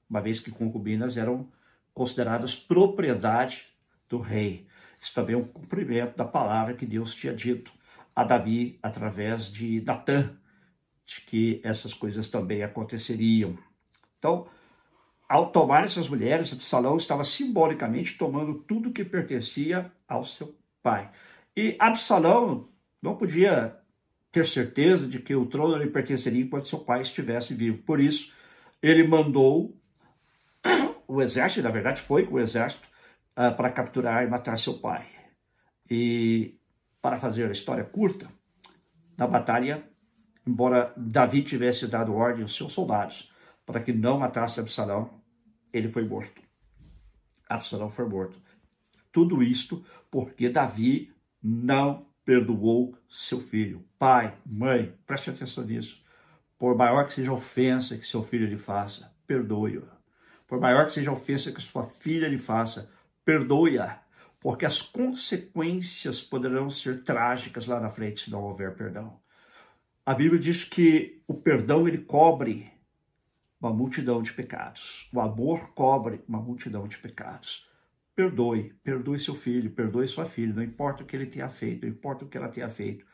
uma 0.09 0.21
vez 0.21 0.41
que 0.41 0.51
concubinas 0.51 1.17
eram 1.17 1.49
consideradas 1.95 2.57
propriedade 2.57 3.67
do 4.09 4.19
rei. 4.19 4.68
Isso 5.01 5.15
também 5.15 5.35
é 5.35 5.39
um 5.39 5.45
cumprimento 5.45 6.17
da 6.17 6.25
palavra 6.25 6.75
que 6.75 6.87
Deus 6.87 7.15
tinha 7.15 7.35
dito 7.35 7.73
a 8.15 8.25
Davi 8.25 8.79
através 8.83 9.47
de 9.53 9.81
Natã, 9.83 10.37
de 11.07 11.21
que 11.23 11.61
essas 11.63 11.95
coisas 11.95 12.29
também 12.29 12.63
aconteceriam. 12.63 13.57
Então, 14.19 14.49
ao 15.29 15.51
tomar 15.51 15.85
essas 15.85 16.09
mulheres, 16.09 16.53
Absalão 16.53 16.97
estava 16.97 17.23
simbolicamente 17.23 18.19
tomando 18.19 18.55
tudo 18.55 18.93
que 18.93 19.05
pertencia 19.05 19.93
ao 20.09 20.25
seu 20.25 20.55
pai. 20.83 21.11
E 21.57 21.77
Absalão 21.79 22.69
não 23.01 23.17
podia 23.17 23.77
ter 24.33 24.45
certeza 24.45 25.07
de 25.07 25.19
que 25.19 25.35
o 25.35 25.47
trono 25.47 25.77
lhe 25.77 25.91
pertenceria 25.91 26.43
enquanto 26.43 26.69
seu 26.69 26.79
pai 26.79 27.03
estivesse 27.03 27.55
vivo. 27.55 27.79
Por 27.79 28.01
isso, 28.01 28.33
ele 28.83 29.07
mandou 29.07 29.77
o 31.07 31.23
exército, 31.23 31.63
na 31.63 31.71
verdade 31.71 32.01
foi 32.01 32.27
com 32.27 32.35
o 32.35 32.41
exército, 32.41 32.89
uh, 33.39 33.55
para 33.57 33.71
capturar 33.71 34.25
e 34.25 34.29
matar 34.29 34.59
seu 34.59 34.75
pai. 34.81 35.07
E 35.89 36.59
para 37.01 37.17
fazer 37.17 37.49
a 37.49 37.53
história 37.53 37.85
curta, 37.85 38.29
na 39.17 39.27
batalha, 39.27 39.89
embora 40.47 40.93
Davi 40.97 41.43
tivesse 41.43 41.87
dado 41.87 42.15
ordem 42.15 42.43
aos 42.43 42.57
seus 42.57 42.73
soldados 42.73 43.33
para 43.65 43.81
que 43.81 43.93
não 43.93 44.19
matasse 44.19 44.59
Absalão, 44.59 45.23
ele 45.73 45.89
foi 45.89 46.05
morto. 46.05 46.43
Absalão 47.49 47.91
foi 47.91 48.09
morto. 48.09 48.41
Tudo 49.13 49.43
isto 49.43 49.85
porque 50.11 50.49
Davi 50.49 51.13
não 51.43 52.07
perdoou 52.25 52.95
seu 53.09 53.41
filho. 53.41 53.85
Pai, 53.99 54.37
mãe, 54.45 54.95
preste 55.07 55.31
atenção 55.31 55.65
nisso. 55.65 56.05
Por 56.59 56.77
maior 56.77 57.07
que 57.07 57.15
seja 57.15 57.31
a 57.31 57.35
ofensa 57.35 57.97
que 57.97 58.07
seu 58.07 58.23
filho 58.23 58.47
lhe 58.47 58.57
faça, 58.57 59.15
perdoe-o. 59.27 59.89
Por 60.47 60.61
maior 60.61 60.87
que 60.87 60.93
seja 60.93 61.11
a 61.11 61.15
ofensa 61.15 61.53
que 61.53 61.61
sua 61.63 61.85
filha 61.85 62.29
lhe 62.29 62.39
faça, 62.39 62.91
perdoe-a. 63.29 64.03
Porque 64.41 64.65
as 64.65 64.81
consequências 64.81 66.23
poderão 66.23 66.71
ser 66.71 67.05
trágicas 67.05 67.67
lá 67.67 67.79
na 67.79 67.91
frente 67.91 68.25
se 68.25 68.31
não 68.31 68.43
houver 68.43 68.75
perdão. 68.75 69.21
A 70.07 70.15
Bíblia 70.15 70.41
diz 70.41 70.65
que 70.65 71.21
o 71.27 71.35
perdão 71.35 71.87
ele 71.87 71.99
cobre 71.99 72.73
uma 73.61 73.71
multidão 73.71 74.23
de 74.23 74.33
pecados. 74.33 75.11
O 75.13 75.21
amor 75.21 75.75
cobre 75.75 76.23
uma 76.27 76.41
multidão 76.41 76.81
de 76.89 76.97
pecados. 76.97 77.69
Perdoe, 78.17 78.73
perdoe 78.83 79.19
seu 79.19 79.35
filho, 79.35 79.73
perdoe 79.73 80.09
sua 80.09 80.25
filha, 80.25 80.55
não 80.55 80.63
importa 80.63 81.03
o 81.03 81.07
que 81.07 81.15
ele 81.15 81.27
tenha 81.27 81.51
feito, 81.51 81.83
não 81.83 81.93
importa 81.93 82.25
o 82.25 82.29
que 82.29 82.39
ela 82.39 82.49
tenha 82.49 82.71
feito. 82.71 83.05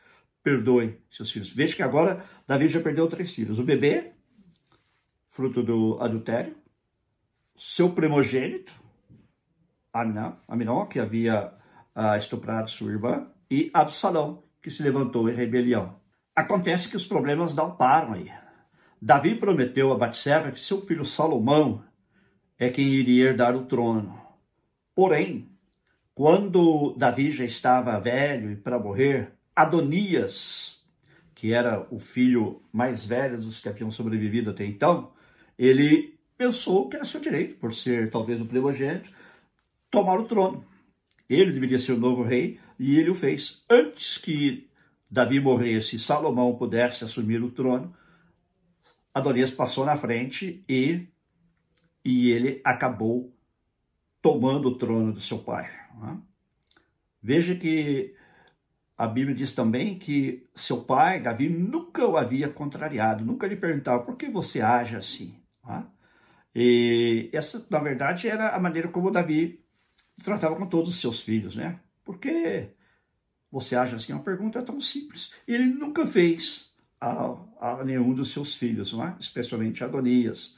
Perdoe 0.41 1.01
seus 1.11 1.29
filhos. 1.29 1.49
Veja 1.49 1.75
que 1.75 1.83
agora 1.83 2.23
Davi 2.47 2.69
já 2.69 2.79
perdeu 2.79 3.05
três 3.09 3.35
filhos. 3.35 3.59
O 3.59 3.65
bebê 3.65 4.13
fruto 5.29 5.61
do 5.61 5.97
adultério, 5.99 6.55
seu 7.57 7.91
primogênito, 7.91 8.84
Aminon, 9.95 10.33
Aminon 10.47 10.85
que 10.87 10.99
havia 10.99 11.53
uh, 11.95 12.17
estuprado 12.17 12.69
sua 12.69 12.91
irmã, 12.91 13.27
e 13.49 13.71
Absalão, 13.73 14.43
que 14.61 14.69
se 14.69 14.83
levantou 14.83 15.29
em 15.29 15.33
rebelião. 15.33 15.95
Acontece 16.35 16.89
que 16.89 16.97
os 16.97 17.07
problemas 17.07 17.55
não 17.55 17.75
param 17.75 18.13
aí. 18.13 18.29
Davi 19.01 19.35
prometeu 19.35 19.93
a 19.93 19.97
Batseba 19.97 20.51
que 20.51 20.59
seu 20.59 20.81
filho 20.85 21.05
Salomão 21.05 21.83
é 22.59 22.69
quem 22.69 22.87
iria 22.87 23.29
herdar 23.29 23.55
o 23.55 23.65
trono. 23.65 24.19
Porém, 24.93 25.49
quando 26.13 26.93
Davi 26.97 27.31
já 27.31 27.45
estava 27.45 27.99
velho 27.99 28.51
e 28.51 28.55
para 28.55 28.79
morrer, 28.79 29.31
Adonias, 29.55 30.83
que 31.33 31.53
era 31.53 31.85
o 31.89 31.99
filho 31.99 32.61
mais 32.73 33.05
velho 33.05 33.37
dos 33.37 33.59
que 33.59 33.69
haviam 33.69 33.91
sobrevivido 33.91 34.49
até 34.49 34.65
então, 34.65 35.11
ele 35.57 36.17
pensou 36.37 36.89
que 36.89 36.97
era 36.97 37.05
seu 37.05 37.21
direito, 37.21 37.55
por 37.55 37.73
ser 37.73 38.09
talvez 38.09 38.41
o 38.41 38.45
primogênito, 38.45 39.11
tomar 39.89 40.19
o 40.19 40.25
trono. 40.25 40.65
Ele 41.29 41.51
deveria 41.51 41.79
ser 41.79 41.93
o 41.93 41.99
novo 41.99 42.23
rei 42.23 42.59
e 42.79 42.97
ele 42.97 43.09
o 43.09 43.15
fez. 43.15 43.63
Antes 43.69 44.17
que 44.17 44.69
Davi 45.09 45.39
morresse 45.39 45.95
e 45.95 45.99
Salomão 45.99 46.55
pudesse 46.55 47.03
assumir 47.03 47.41
o 47.41 47.51
trono, 47.51 47.95
Adonias 49.13 49.51
passou 49.51 49.85
na 49.85 49.95
frente 49.95 50.63
e, 50.67 51.07
e 52.03 52.31
ele 52.31 52.61
acabou 52.63 53.33
tomando 54.21 54.69
o 54.69 54.77
trono 54.77 55.13
do 55.13 55.19
seu 55.19 55.39
pai. 55.39 55.69
Né? 55.95 56.19
Veja 57.21 57.55
que 57.55 58.15
a 58.97 59.07
Bíblia 59.07 59.35
diz 59.35 59.53
também 59.53 59.97
que 59.97 60.47
seu 60.55 60.83
pai, 60.83 61.21
Davi, 61.21 61.49
nunca 61.49 62.05
o 62.05 62.17
havia 62.17 62.49
contrariado, 62.49 63.25
nunca 63.25 63.47
lhe 63.47 63.55
perguntava 63.55 64.03
por 64.03 64.15
que 64.17 64.29
você 64.29 64.61
age 64.61 64.95
assim. 64.95 65.35
Né? 65.65 65.85
E 66.53 67.29
essa, 67.33 67.65
na 67.69 67.79
verdade, 67.79 68.27
era 68.27 68.49
a 68.49 68.59
maneira 68.59 68.87
como 68.87 69.11
Davi 69.11 69.64
tratava 70.23 70.55
com 70.55 70.65
todos 70.65 70.89
os 70.89 70.99
seus 70.99 71.21
filhos, 71.21 71.55
né? 71.55 71.79
Porque 72.03 72.69
você 73.51 73.75
acha 73.75 73.95
assim, 73.95 74.13
uma 74.13 74.23
pergunta 74.23 74.61
tão 74.61 74.79
simples. 74.81 75.33
Ele 75.47 75.65
nunca 75.65 76.05
fez 76.05 76.73
a, 76.99 77.37
a 77.59 77.83
nenhum 77.83 78.13
dos 78.13 78.31
seus 78.31 78.55
filhos, 78.55 78.93
né? 78.93 79.15
especialmente 79.19 79.83
Adonias. 79.83 80.57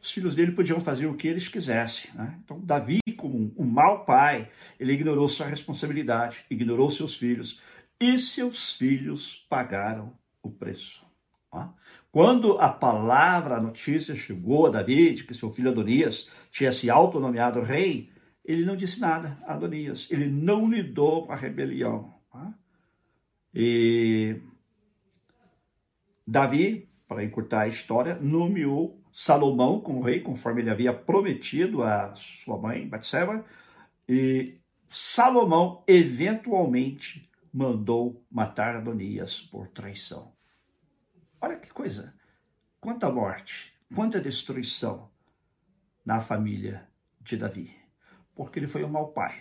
Os 0.00 0.10
filhos 0.10 0.34
dele 0.34 0.52
podiam 0.52 0.78
fazer 0.78 1.06
o 1.06 1.14
que 1.14 1.26
eles 1.26 1.48
quisessem. 1.48 2.10
Né? 2.14 2.38
Então, 2.44 2.60
Davi, 2.60 3.00
como 3.16 3.52
um 3.56 3.64
mau 3.64 4.04
pai, 4.04 4.48
ele 4.78 4.92
ignorou 4.92 5.28
sua 5.28 5.46
responsabilidade, 5.46 6.44
ignorou 6.48 6.90
seus 6.90 7.16
filhos, 7.16 7.60
e 8.00 8.18
seus 8.18 8.74
filhos 8.74 9.44
pagaram 9.48 10.12
o 10.42 10.50
preço. 10.50 11.04
Né? 11.52 11.68
Quando 12.12 12.58
a 12.58 12.68
palavra, 12.68 13.56
a 13.56 13.60
notícia 13.60 14.14
chegou 14.14 14.66
a 14.66 14.70
Davi 14.70 15.14
de 15.14 15.24
que 15.24 15.34
seu 15.34 15.50
filho 15.50 15.70
Adonias 15.70 16.28
tinha 16.50 16.72
se 16.72 16.88
autonomeado 16.88 17.60
rei, 17.62 18.11
ele 18.44 18.64
não 18.64 18.74
disse 18.74 19.00
nada 19.00 19.38
a 19.44 19.54
Adonias, 19.54 20.08
ele 20.10 20.28
não 20.28 20.68
lidou 20.68 21.26
com 21.26 21.32
a 21.32 21.36
rebelião. 21.36 22.14
Tá? 22.30 22.54
E 23.54 24.40
Davi, 26.26 26.88
para 27.06 27.24
encurtar 27.24 27.62
a 27.62 27.68
história, 27.68 28.16
nomeou 28.16 29.00
Salomão 29.12 29.80
como 29.80 30.02
rei, 30.02 30.20
conforme 30.20 30.62
ele 30.62 30.70
havia 30.70 30.92
prometido 30.92 31.82
a 31.82 32.14
sua 32.16 32.56
mãe, 32.56 32.88
Batseba, 32.88 33.44
e 34.08 34.58
Salomão 34.88 35.84
eventualmente 35.86 37.30
mandou 37.52 38.24
matar 38.30 38.76
Adonias 38.76 39.40
por 39.40 39.68
traição. 39.68 40.32
Olha 41.40 41.58
que 41.58 41.68
coisa! 41.68 42.14
Quanta 42.80 43.10
morte, 43.12 43.74
quanta 43.94 44.20
destruição 44.20 45.10
na 46.04 46.20
família 46.20 46.88
de 47.20 47.36
Davi 47.36 47.81
porque 48.34 48.58
ele 48.58 48.66
foi 48.66 48.84
um 48.84 48.88
mau 48.88 49.08
pai, 49.08 49.38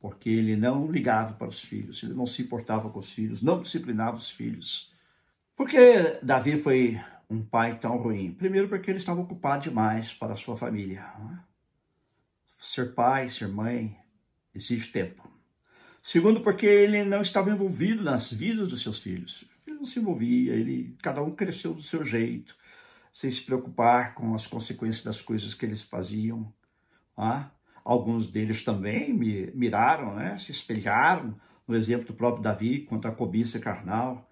porque 0.00 0.28
ele 0.28 0.56
não 0.56 0.90
ligava 0.90 1.34
para 1.34 1.48
os 1.48 1.60
filhos, 1.60 2.02
ele 2.02 2.14
não 2.14 2.26
se 2.26 2.42
importava 2.42 2.90
com 2.90 2.98
os 2.98 3.12
filhos, 3.12 3.42
não 3.42 3.60
disciplinava 3.60 4.16
os 4.16 4.30
filhos. 4.30 4.92
Por 5.56 5.68
que 5.68 6.18
Davi 6.22 6.56
foi 6.56 7.00
um 7.28 7.42
pai 7.42 7.78
tão 7.78 7.96
ruim? 7.96 8.32
Primeiro, 8.32 8.68
porque 8.68 8.90
ele 8.90 8.98
estava 8.98 9.20
ocupado 9.20 9.62
demais 9.62 10.12
para 10.12 10.32
a 10.32 10.36
sua 10.36 10.56
família. 10.56 11.00
É? 11.00 11.38
Ser 12.58 12.94
pai, 12.94 13.28
ser 13.30 13.48
mãe, 13.48 13.96
exige 14.54 14.90
tempo. 14.90 15.30
Segundo, 16.02 16.40
porque 16.40 16.66
ele 16.66 17.04
não 17.04 17.22
estava 17.22 17.50
envolvido 17.50 18.02
nas 18.02 18.30
vidas 18.30 18.68
dos 18.68 18.82
seus 18.82 18.98
filhos. 19.00 19.44
Ele 19.66 19.76
não 19.76 19.86
se 19.86 19.98
envolvia, 19.98 20.52
ele, 20.54 20.96
cada 21.02 21.22
um 21.22 21.34
cresceu 21.34 21.72
do 21.72 21.82
seu 21.82 22.04
jeito, 22.04 22.56
sem 23.12 23.30
se 23.30 23.42
preocupar 23.42 24.14
com 24.14 24.34
as 24.34 24.46
consequências 24.46 25.02
das 25.02 25.22
coisas 25.22 25.54
que 25.54 25.64
eles 25.64 25.82
faziam. 25.82 26.52
Ah? 27.16 27.48
Alguns 27.84 28.30
deles 28.30 28.64
também 28.64 29.12
me 29.12 29.50
miraram, 29.54 30.14
né? 30.14 30.38
se 30.38 30.50
espelharam 30.50 31.38
no 31.68 31.76
exemplo 31.76 32.06
do 32.06 32.14
próprio 32.14 32.42
Davi 32.42 32.80
contra 32.80 33.10
a 33.10 33.14
cobiça 33.14 33.58
carnal. 33.58 34.30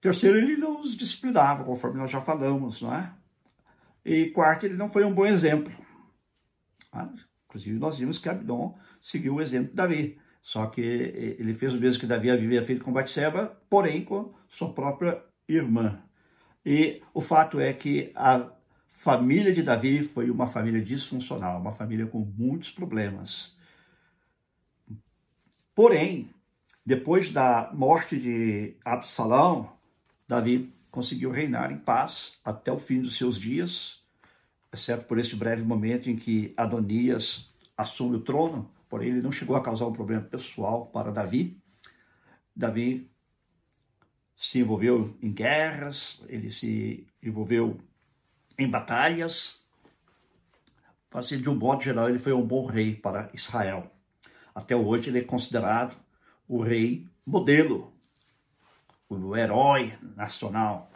Terceiro, 0.00 0.38
ele 0.38 0.56
não 0.56 0.80
os 0.80 0.96
disciplinava, 0.96 1.64
conforme 1.64 1.98
nós 1.98 2.10
já 2.10 2.20
falamos, 2.20 2.82
não 2.82 2.94
é? 2.94 3.12
E 4.04 4.26
quarto, 4.30 4.66
ele 4.66 4.76
não 4.76 4.88
foi 4.88 5.04
um 5.04 5.12
bom 5.12 5.26
exemplo. 5.26 5.72
Ah, 6.92 7.08
inclusive, 7.46 7.78
nós 7.78 7.98
vimos 7.98 8.18
que 8.18 8.28
Abdon 8.28 8.78
seguiu 9.00 9.36
o 9.36 9.42
exemplo 9.42 9.70
de 9.70 9.74
Davi. 9.74 10.18
Só 10.42 10.66
que 10.66 10.82
ele 10.82 11.54
fez 11.54 11.74
o 11.74 11.80
mesmo 11.80 12.00
que 12.00 12.06
Davi 12.06 12.30
havia 12.30 12.62
feito 12.62 12.84
com 12.84 12.92
Batseba, 12.92 13.58
porém 13.68 14.04
com 14.04 14.34
sua 14.46 14.74
própria 14.74 15.22
irmã. 15.48 16.02
E 16.64 17.02
o 17.14 17.20
fato 17.20 17.58
é 17.58 17.72
que 17.72 18.12
a 18.14 18.50
família 18.94 19.52
de 19.52 19.62
Davi 19.62 20.02
foi 20.02 20.30
uma 20.30 20.46
família 20.46 20.80
disfuncional, 20.80 21.60
uma 21.60 21.72
família 21.72 22.06
com 22.06 22.20
muitos 22.20 22.70
problemas. 22.70 23.58
Porém, 25.74 26.30
depois 26.86 27.30
da 27.30 27.70
morte 27.74 28.18
de 28.18 28.76
Absalão, 28.84 29.76
Davi 30.28 30.72
conseguiu 30.90 31.32
reinar 31.32 31.72
em 31.72 31.76
paz 31.76 32.38
até 32.44 32.70
o 32.70 32.78
fim 32.78 33.02
dos 33.02 33.16
seus 33.16 33.38
dias, 33.38 34.00
exceto 34.72 35.04
por 35.06 35.18
este 35.18 35.34
breve 35.34 35.64
momento 35.64 36.08
em 36.08 36.14
que 36.14 36.54
Adonias 36.56 37.52
assume 37.76 38.16
o 38.16 38.20
trono, 38.20 38.70
porém 38.88 39.08
ele 39.08 39.22
não 39.22 39.32
chegou 39.32 39.56
a 39.56 39.62
causar 39.62 39.86
um 39.86 39.92
problema 39.92 40.22
pessoal 40.22 40.86
para 40.86 41.10
Davi. 41.10 41.60
Davi 42.54 43.10
se 44.36 44.60
envolveu 44.60 45.16
em 45.20 45.32
guerras, 45.32 46.24
ele 46.28 46.50
se 46.50 47.06
envolveu 47.20 47.76
em 48.58 48.68
batalhas. 48.68 49.64
Assim, 51.12 51.40
de 51.40 51.48
um 51.48 51.54
modo 51.54 51.82
geral, 51.82 52.08
ele 52.08 52.18
foi 52.18 52.32
um 52.32 52.44
bom 52.44 52.66
rei 52.66 52.94
para 52.94 53.30
Israel. 53.32 53.92
Até 54.54 54.74
hoje 54.74 55.10
ele 55.10 55.20
é 55.20 55.24
considerado 55.24 55.96
o 56.48 56.62
rei 56.62 57.06
modelo, 57.26 57.92
o 59.08 59.36
herói 59.36 59.96
nacional 60.16 60.90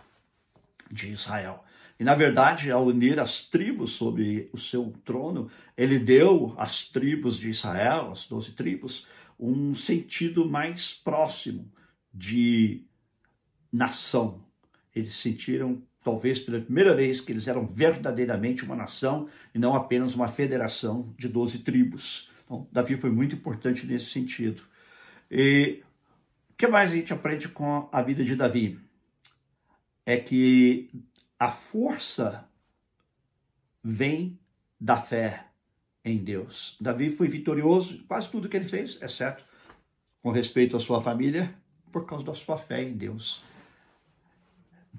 de 0.91 1.13
Israel. 1.13 1.65
E 1.99 2.05
na 2.05 2.15
verdade, 2.15 2.71
ao 2.71 2.87
unir 2.87 3.19
as 3.19 3.45
tribos 3.45 3.93
sobre 3.93 4.49
o 4.53 4.59
seu 4.59 4.93
trono, 5.05 5.51
ele 5.77 5.99
deu 5.99 6.55
às 6.57 6.89
tribos 6.89 7.37
de 7.37 7.51
Israel, 7.51 8.13
as 8.13 8.27
doze 8.27 8.53
tribos, 8.53 9.07
um 9.39 9.75
sentido 9.75 10.49
mais 10.49 10.95
próximo 10.95 11.71
de 12.13 12.85
nação. 13.73 14.45
Eles 14.95 15.15
sentiram 15.15 15.83
talvez 16.09 16.41
pela 16.41 16.59
primeira 16.59 16.97
vez 16.97 17.21
que 17.21 17.31
eles 17.31 17.47
eram 17.47 17.67
verdadeiramente 17.67 18.65
uma 18.65 18.75
nação 18.75 19.29
e 19.55 19.59
não 19.59 19.75
apenas 19.75 20.15
uma 20.15 20.27
federação 20.27 21.15
de 21.19 21.29
12 21.29 21.59
tribos. 21.59 22.33
Então, 22.47 22.67
Davi 22.73 22.97
foi 22.97 23.11
muito 23.11 23.37
importante 23.37 23.87
nesse 23.87 24.07
sentido. 24.07 24.63
E 25.31 25.83
o 26.49 26.55
que 26.57 26.67
mais 26.67 26.91
a 26.91 26.95
gente 26.95 27.13
aprende 27.13 27.47
com 27.47 27.91
a 27.93 28.01
vida 28.01 28.25
de 28.25 28.35
Davi? 28.35 28.81
É 30.07 30.17
que 30.17 30.91
a 31.39 31.49
força 31.49 32.49
vem 33.85 34.41
da 34.81 34.97
fé 34.97 35.45
em 36.03 36.17
Deus. 36.25 36.79
Davi 36.81 37.11
foi 37.11 37.29
vitorioso 37.29 37.97
em 37.97 38.07
quase 38.07 38.31
tudo 38.31 38.49
que 38.49 38.57
ele 38.57 38.65
fez, 38.65 38.99
exceto 39.03 39.45
com 40.23 40.31
respeito 40.31 40.75
à 40.75 40.81
sua 40.81 41.03
família, 41.03 41.55
por 41.93 42.07
causa 42.07 42.25
da 42.25 42.33
sua 42.33 42.57
fé 42.57 42.83
em 42.83 42.97
Deus 42.97 43.47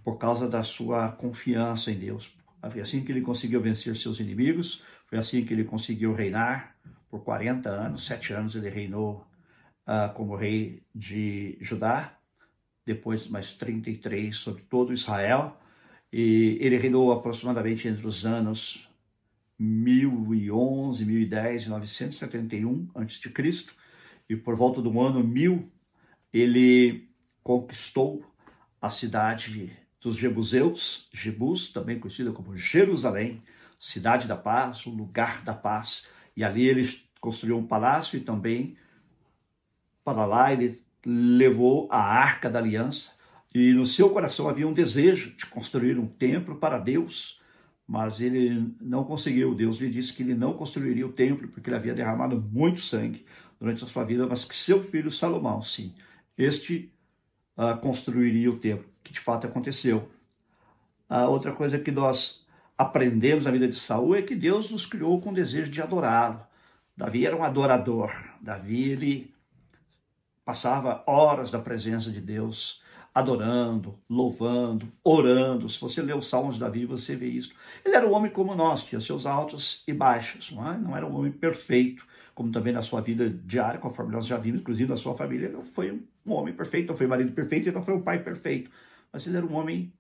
por 0.04 0.18
causa 0.18 0.48
da 0.48 0.64
sua 0.64 1.12
confiança 1.12 1.92
em 1.92 2.00
Deus. 2.00 2.38
Foi 2.70 2.82
assim 2.82 3.04
que 3.04 3.12
ele 3.12 3.22
conseguiu 3.22 3.62
vencer 3.62 3.96
seus 3.96 4.20
inimigos, 4.20 4.84
foi 5.08 5.18
assim 5.18 5.46
que 5.46 5.54
ele 5.54 5.64
conseguiu 5.64 6.14
reinar 6.14 6.76
por 7.10 7.24
40 7.24 7.70
anos, 7.70 8.06
sete 8.06 8.34
anos 8.34 8.56
ele 8.56 8.70
reinou 8.70 9.26
uh, 9.88 10.14
como 10.14 10.36
rei 10.36 10.84
de 10.94 11.58
Judá, 11.62 12.18
depois 12.86 13.28
mais 13.28 13.54
33 13.54 14.36
sobre 14.36 14.64
todo 14.64 14.94
Israel, 14.94 15.58
e 16.12 16.58
ele 16.60 16.78
reinou 16.78 17.12
aproximadamente 17.12 17.88
entre 17.88 18.06
os 18.06 18.26
anos 18.26 18.90
1011, 19.58 21.06
1010 21.06 21.64
e 21.64 21.70
971 21.70 22.90
a.C., 22.96 23.66
e 24.30 24.36
por 24.36 24.56
volta 24.56 24.82
do 24.82 25.00
ano 25.02 25.24
1000 25.24 25.72
ele 26.32 27.10
conquistou 27.44 28.24
a 28.80 28.90
cidade 28.90 29.76
dos 30.02 30.18
Jebuseus, 30.18 31.08
Jebus, 31.12 31.72
também 31.72 32.00
conhecida 32.00 32.32
como 32.32 32.58
Jerusalém, 32.58 33.42
cidade 33.80 34.28
da 34.28 34.36
paz, 34.36 34.86
o 34.86 34.92
lugar 34.92 35.44
da 35.44 35.54
paz. 35.54 36.08
E 36.36 36.44
ali 36.44 36.68
ele 36.68 36.88
construiu 37.20 37.58
um 37.58 37.66
palácio 37.66 38.18
e 38.18 38.22
também 38.22 38.78
para 40.04 40.26
lá 40.26 40.52
ele 40.52 40.82
levou 41.06 41.88
a 41.92 42.00
arca 42.00 42.50
da 42.50 42.60
aliança. 42.60 43.12
E 43.54 43.74
no 43.74 43.86
seu 43.86 44.10
coração 44.10 44.48
havia 44.48 44.68
um 44.68 44.74
desejo 44.74 45.36
de 45.36 45.46
construir 45.48 45.98
um 45.98 46.08
templo 46.08 46.56
para 46.56 46.78
Deus, 46.78 47.42
mas 47.88 48.22
ele 48.22 48.74
não 48.80 49.04
conseguiu. 49.04 49.56
Deus 49.56 49.78
lhe 49.78 49.90
disse 49.90 50.14
que 50.14 50.24
ele 50.24 50.36
não 50.36 50.54
construiria 50.54 51.06
o 51.06 51.12
templo 51.12 51.48
porque 51.48 51.70
ele 51.70 51.76
havia 51.76 51.94
derramado 51.94 52.40
muito 52.40 52.80
sangue 52.80 53.26
durante 53.60 53.84
a 53.84 53.88
sua 53.88 54.04
vida, 54.04 54.28
mas 54.28 54.46
que 54.46 54.56
seu 54.56 54.82
filho 54.82 55.12
Salomão, 55.12 55.62
sim, 55.62 55.94
este 56.38 56.92
uh, 57.60 57.78
construiria 57.80 58.50
o 58.50 58.58
templo, 58.58 58.88
que 59.04 59.12
de 59.12 59.20
fato 59.20 59.46
aconteceu. 59.46 60.10
Uh, 61.10 61.30
outra 61.30 61.52
coisa 61.52 61.78
que 61.78 61.92
nós 61.92 62.46
aprendemos 62.78 63.44
na 63.44 63.52
vida 63.52 63.68
de 63.68 63.76
Saul 63.76 64.16
é 64.16 64.22
que 64.22 64.34
Deus 64.34 64.72
nos 64.72 64.86
criou 64.86 65.20
com 65.20 65.32
o 65.32 65.34
desejo 65.34 65.70
de 65.70 65.82
adorá-lo. 65.82 66.40
Davi 66.96 67.26
era 67.26 67.36
um 67.36 67.44
adorador. 67.44 68.12
Davi 68.40 68.90
ele 68.90 69.34
passava 70.46 71.04
horas 71.06 71.52
da 71.52 71.60
presença 71.60 72.10
de 72.10 72.22
Deus, 72.22 72.82
adorando, 73.14 74.00
louvando, 74.10 74.92
orando. 75.04 75.68
Se 75.68 75.80
você 75.80 76.02
lê 76.02 76.14
os 76.14 76.28
Salmos 76.28 76.56
de 76.56 76.62
Davi, 76.62 76.86
você 76.86 77.16
vê 77.16 77.28
isso. 77.28 77.54
Ele 77.84 77.96
era 77.96 78.08
um 78.08 78.14
homem 78.14 78.32
como 78.32 78.56
nós, 78.56 78.84
tinha 78.84 79.02
seus 79.02 79.26
altos 79.26 79.84
e 79.88 79.94
baixos, 79.94 80.52
não, 80.52 80.72
é? 80.72 80.78
não 80.78 80.96
era 80.96 81.06
um 81.06 81.18
homem 81.18 81.32
perfeito, 81.32 82.06
como 82.40 82.54
também 82.54 82.72
na 82.72 82.82
sua 82.82 83.02
vida 83.02 83.30
diária, 83.30 83.82
conforme 83.82 84.14
nós 84.14 84.26
já 84.26 84.38
vimos, 84.38 84.62
inclusive 84.62 84.88
na 84.90 84.96
sua 84.96 85.14
família, 85.14 85.50
não 85.50 85.66
foi 85.66 85.92
um 85.92 86.32
homem 86.32 86.54
perfeito, 86.54 86.88
não 86.88 86.96
foi 86.96 87.06
um 87.06 87.10
marido 87.10 87.34
perfeito 87.34 87.68
e 87.68 87.72
não 87.74 87.84
foi 87.84 87.94
um 87.94 88.02
pai 88.02 88.24
perfeito, 88.24 88.72
mas 89.12 89.28
ele 89.28 89.36
era 89.36 89.46
um 89.46 89.54
homem 89.56 89.92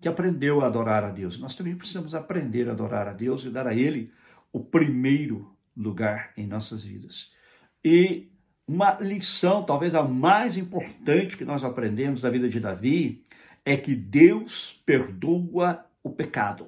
que 0.00 0.08
aprendeu 0.08 0.60
a 0.60 0.66
adorar 0.66 1.04
a 1.04 1.10
Deus. 1.10 1.38
Nós 1.38 1.54
também 1.54 1.76
precisamos 1.76 2.16
aprender 2.16 2.68
a 2.68 2.72
adorar 2.72 3.06
a 3.06 3.12
Deus 3.12 3.44
e 3.44 3.50
dar 3.50 3.68
a 3.68 3.76
Ele 3.76 4.10
o 4.52 4.58
primeiro 4.58 5.56
lugar 5.76 6.32
em 6.36 6.48
nossas 6.48 6.82
vidas. 6.82 7.32
E 7.84 8.28
uma 8.66 8.98
lição, 8.98 9.62
talvez 9.62 9.94
a 9.94 10.02
mais 10.02 10.56
importante 10.56 11.36
que 11.36 11.44
nós 11.44 11.62
aprendemos 11.62 12.20
da 12.20 12.28
vida 12.28 12.48
de 12.48 12.58
Davi, 12.58 13.24
é 13.64 13.76
que 13.76 13.94
Deus 13.94 14.82
perdoa 14.84 15.86
o 16.02 16.10
pecado. 16.10 16.66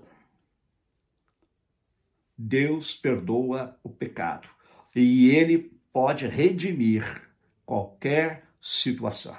Deus 2.39 2.95
perdoa 2.95 3.77
o 3.83 3.91
pecado. 3.91 4.49
E 4.95 5.31
ele 5.31 5.71
pode 5.93 6.27
redimir 6.27 7.29
qualquer 7.65 8.45
situação. 8.61 9.37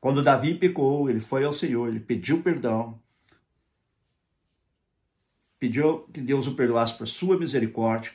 Quando 0.00 0.22
Davi 0.22 0.54
pecou, 0.54 1.10
ele 1.10 1.20
foi 1.20 1.44
ao 1.44 1.52
Senhor, 1.52 1.88
ele 1.88 2.00
pediu 2.00 2.42
perdão, 2.42 2.98
pediu 5.58 6.00
que 6.12 6.20
Deus 6.20 6.46
o 6.46 6.54
perdoasse 6.54 6.96
por 6.96 7.06
sua 7.06 7.38
misericórdia. 7.38 8.12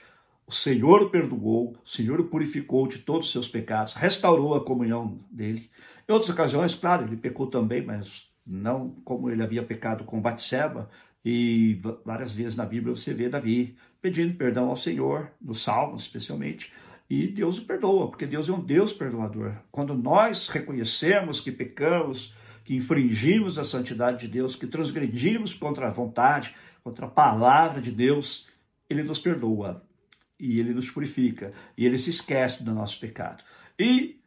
O 0.48 0.52
Senhor 0.52 1.02
o 1.04 1.10
perdoou, 1.10 1.76
o 1.84 1.88
Senhor 1.88 2.20
o 2.20 2.26
purificou 2.26 2.88
de 2.88 3.00
todos 3.00 3.28
os 3.28 3.32
seus 3.32 3.48
pecados, 3.48 3.94
restaurou 3.94 4.56
a 4.56 4.64
comunhão 4.64 5.20
dele. 5.30 5.70
Em 6.08 6.12
outras 6.12 6.30
ocasiões, 6.30 6.76
claro, 6.76 7.06
ele 7.06 7.18
pecou 7.18 7.48
também, 7.48 7.84
mas 7.84 8.30
não 8.46 8.92
como 9.04 9.30
ele 9.30 9.42
havia 9.42 9.64
pecado 9.64 10.04
com 10.04 10.22
Batseba. 10.22 10.90
E 11.24 11.80
várias 12.04 12.36
vezes 12.36 12.56
na 12.56 12.66
Bíblia 12.66 12.96
você 12.96 13.12
vê 13.14 13.28
Davi 13.28 13.76
pedindo 14.06 14.36
perdão 14.36 14.70
ao 14.70 14.76
Senhor, 14.76 15.32
nos 15.42 15.64
Salmos 15.64 16.04
especialmente, 16.04 16.72
e 17.10 17.26
Deus 17.26 17.58
o 17.58 17.66
perdoa, 17.66 18.08
porque 18.08 18.28
Deus 18.28 18.48
é 18.48 18.54
um 18.54 18.64
Deus 18.64 18.94
perdoador. 18.94 19.56
Quando 19.72 19.96
nós 19.96 20.48
reconhecemos 20.48 21.42
que 21.42 21.52
pecamos, 21.52 22.36
que 22.64 22.76
infringimos 22.76 23.58
a 23.58 23.64
santidade 23.64 24.20
de 24.20 24.28
Deus, 24.28 24.56
que 24.56 24.68
transgredimos 24.68 25.56
contra 25.56 25.88
a 25.88 25.92
vontade, 25.92 26.56
contra 26.84 27.08
a 27.08 27.10
palavra 27.10 27.82
de 27.82 27.90
Deus, 27.90 28.48
ele 28.88 29.02
nos 29.02 29.20
perdoa 29.20 29.84
e 30.40 30.60
ele 30.60 30.72
nos 30.72 30.92
purifica 30.92 31.52
e 31.76 31.84
ele 31.84 31.98
se 31.98 32.12
esquece 32.12 32.64
do 32.64 32.72
nosso 32.76 33.00
pecado. 33.00 33.44
E 33.80 34.20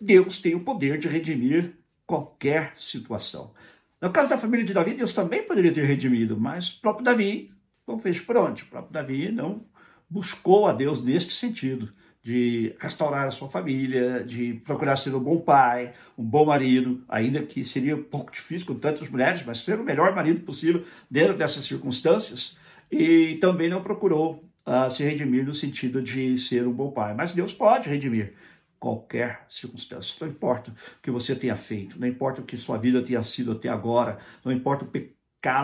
Deus 0.00 0.40
tem 0.40 0.54
o 0.54 0.64
poder 0.64 0.98
de 0.98 1.08
redimir 1.08 1.74
qualquer 2.06 2.72
situação. 2.78 3.52
No 4.00 4.10
caso 4.10 4.30
da 4.30 4.38
família 4.38 4.64
de 4.64 4.72
Davi, 4.72 4.94
Deus 4.94 5.12
também 5.12 5.42
poderia 5.42 5.74
ter 5.74 5.84
redimido, 5.84 6.40
mas 6.40 6.70
próprio 6.70 7.04
Davi 7.04 7.52
não 7.86 7.98
fez 7.98 8.20
por 8.20 8.36
onde. 8.36 8.62
O 8.62 8.66
próprio 8.66 8.92
Davi 8.92 9.30
não 9.30 9.64
buscou 10.08 10.66
a 10.66 10.72
Deus 10.72 11.02
neste 11.02 11.32
sentido 11.32 11.92
de 12.22 12.74
restaurar 12.78 13.26
a 13.26 13.30
sua 13.30 13.48
família, 13.48 14.22
de 14.22 14.54
procurar 14.54 14.96
ser 14.96 15.14
um 15.14 15.20
bom 15.20 15.38
pai, 15.38 15.94
um 16.18 16.24
bom 16.24 16.44
marido, 16.44 17.02
ainda 17.08 17.42
que 17.42 17.64
seria 17.64 17.96
um 17.96 18.02
pouco 18.02 18.30
difícil 18.30 18.66
com 18.66 18.74
tantas 18.74 19.08
mulheres, 19.08 19.42
mas 19.44 19.58
ser 19.60 19.80
o 19.80 19.84
melhor 19.84 20.14
marido 20.14 20.40
possível 20.40 20.84
dentro 21.10 21.36
dessas 21.36 21.64
circunstâncias. 21.64 22.58
E 22.92 23.38
também 23.40 23.70
não 23.70 23.82
procurou 23.82 24.44
uh, 24.66 24.90
se 24.90 25.02
redimir 25.02 25.46
no 25.46 25.54
sentido 25.54 26.02
de 26.02 26.36
ser 26.36 26.66
um 26.66 26.72
bom 26.72 26.90
pai. 26.90 27.14
Mas 27.14 27.32
Deus 27.32 27.54
pode 27.54 27.88
redimir 27.88 28.34
qualquer 28.78 29.46
circunstância. 29.48 30.14
Não 30.20 30.28
importa 30.28 30.70
o 30.70 30.74
que 31.02 31.10
você 31.10 31.34
tenha 31.34 31.56
feito, 31.56 31.98
não 31.98 32.08
importa 32.08 32.40
o 32.40 32.44
que 32.44 32.56
sua 32.56 32.76
vida 32.76 33.02
tenha 33.02 33.22
sido 33.22 33.52
até 33.52 33.68
agora, 33.68 34.18
não 34.44 34.52
importa 34.52 34.84
o 34.84 34.88
pecado 34.88 35.19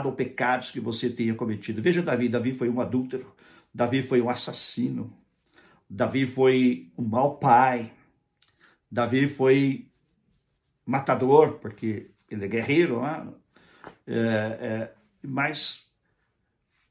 ou 0.07 0.13
pecados 0.13 0.71
que 0.71 0.81
você 0.81 1.11
tenha 1.11 1.35
cometido. 1.35 1.83
Veja 1.83 2.03
Davi, 2.03 2.29
Davi 2.29 2.53
foi 2.53 2.69
um 2.69 2.81
adúltero, 2.81 3.35
Davi 3.73 4.03
foi 4.03 4.21
um 4.21 4.31
assassino, 4.31 5.13
Davi 5.89 6.27
foi 6.27 6.91
um 6.97 7.05
mau 7.05 7.37
pai. 7.37 7.93
Davi 8.91 9.27
foi 9.27 9.89
matador, 10.85 11.59
porque 11.59 12.11
ele 12.31 12.45
é 12.45 12.49
guerreiro, 12.49 13.03
né? 13.03 13.29
é, 14.07 14.17
é, 14.17 14.95
mas 15.23 15.91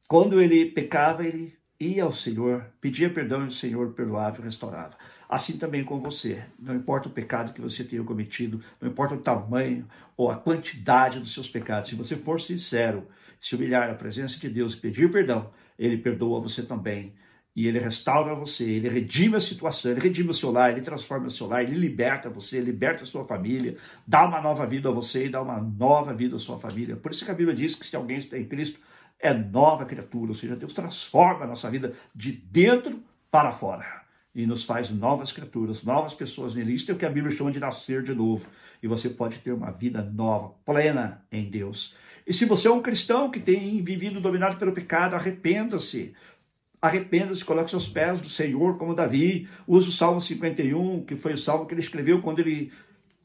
quando 0.08 0.42
ele 0.42 0.66
pecava, 0.72 1.26
ele 1.26 1.55
ia 1.80 2.04
ao 2.04 2.12
Senhor, 2.12 2.66
pedia 2.80 3.10
perdão 3.10 3.44
e 3.44 3.48
o 3.48 3.52
Senhor 3.52 3.94
perdoava 3.94 4.40
e 4.40 4.44
restaurava. 4.44 4.96
Assim 5.28 5.58
também 5.58 5.84
com 5.84 6.00
você. 6.00 6.44
Não 6.60 6.76
importa 6.76 7.10
o 7.10 7.12
pecado 7.12 7.54
que 7.54 7.62
você 7.62 7.84
tenha 7.84 8.04
cometido, 8.04 8.62
não 8.80 8.90
importa 8.90 9.16
o 9.16 9.22
tamanho 9.22 9.88
ou 10.16 10.32
a 10.32 10.38
quantidade 10.38 11.20
dos 11.20 11.34
seus 11.34 11.50
pecados. 11.50 11.90
Se 11.90 11.96
você 11.96 12.16
for 12.16 12.40
sincero, 12.40 13.08
se 13.40 13.56
humilhar 13.56 13.88
na 13.88 13.96
presença 13.96 14.40
de 14.40 14.50
Deus 14.50 14.74
e 14.74 14.78
pedir 14.78 15.12
perdão, 15.12 15.52
Ele 15.78 15.98
perdoa 15.98 16.40
você 16.40 16.64
também 16.64 17.14
e 17.56 17.68
ele 17.68 17.80
restaura 17.80 18.36
você, 18.36 18.66
ele 18.66 18.90
redime 18.90 19.38
a 19.38 19.40
situação, 19.40 19.92
ele 19.92 20.02
redime 20.02 20.30
o 20.30 20.34
seu 20.34 20.52
lar, 20.52 20.72
ele 20.72 20.82
transforma 20.82 21.28
o 21.28 21.32
seu 21.32 21.48
lar, 21.48 21.64
ele 21.64 21.76
liberta 21.76 22.30
você, 22.30 22.60
liberta 22.60 23.04
a 23.04 23.06
sua 23.06 23.24
família, 23.24 23.78
dá 24.06 24.26
uma 24.26 24.42
nova 24.42 24.68
vida 24.68 24.90
a 24.90 24.92
você 24.92 25.28
e 25.28 25.30
dá 25.30 25.42
uma 25.42 25.58
nova 25.58 26.14
vida 26.14 26.36
à 26.36 26.40
sua 26.40 26.60
família. 26.60 26.98
Por 26.98 27.12
isso 27.12 27.24
que 27.24 27.32
a 27.32 27.34
Bíblia 27.34 27.56
diz 27.56 27.74
que 27.74 27.86
se 27.86 27.96
alguém 27.96 28.18
está 28.18 28.38
em 28.38 28.44
Cristo, 28.44 28.82
é 29.20 29.34
nova 29.34 29.86
criatura, 29.86 30.32
ou 30.32 30.36
seja, 30.36 30.56
Deus 30.56 30.74
transforma 30.74 31.46
a 31.46 31.48
nossa 31.48 31.70
vida 31.70 31.94
de 32.14 32.32
dentro 32.32 33.04
para 33.32 33.52
fora 33.52 34.06
e 34.36 34.46
nos 34.46 34.66
faz 34.66 34.90
novas 34.90 35.32
criaturas, 35.32 35.82
novas 35.82 36.14
pessoas 36.14 36.54
nele. 36.54 36.74
Isso 36.74 36.92
é 36.92 36.94
o 36.94 36.98
que 36.98 37.06
a 37.06 37.10
Bíblia 37.10 37.36
chama 37.36 37.52
de 37.52 37.60
nascer 37.60 38.04
de 38.04 38.14
novo. 38.14 38.46
E 38.84 38.88
você 38.88 39.10
pode 39.10 39.38
ter 39.38 39.54
uma 39.54 39.72
vida 39.72 40.04
nova, 40.04 40.54
plena 40.66 41.26
em 41.32 41.50
Deus. 41.50 41.96
E 42.28 42.34
se 42.34 42.44
você 42.44 42.68
é 42.68 42.72
um 42.72 42.82
cristão 42.82 43.32
que 43.32 43.40
tem 43.40 43.82
vivido 43.82 44.20
dominado 44.20 44.58
pelo 44.58 44.74
pecado, 44.74 45.16
arrependa-se. 45.16 46.14
Arrependa-se, 46.82 47.46
coloque 47.46 47.70
seus 47.70 47.88
pés 47.88 48.20
do 48.20 48.28
Senhor, 48.28 48.78
como 48.78 48.94
Davi. 48.94 49.48
Use 49.66 49.88
o 49.88 49.92
Salmo 49.92 50.20
51, 50.20 51.06
que 51.06 51.16
foi 51.16 51.34
o 51.34 51.38
salmo 51.38 51.66
que 51.66 51.74
ele 51.74 51.82
escreveu 51.82 52.22
quando 52.22 52.40
ele 52.40 52.74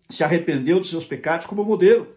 se 0.09 0.23
arrependeu 0.23 0.79
dos 0.79 0.91
seus 0.91 1.05
pecados, 1.05 1.47
como 1.47 1.65
modelo. 1.65 2.15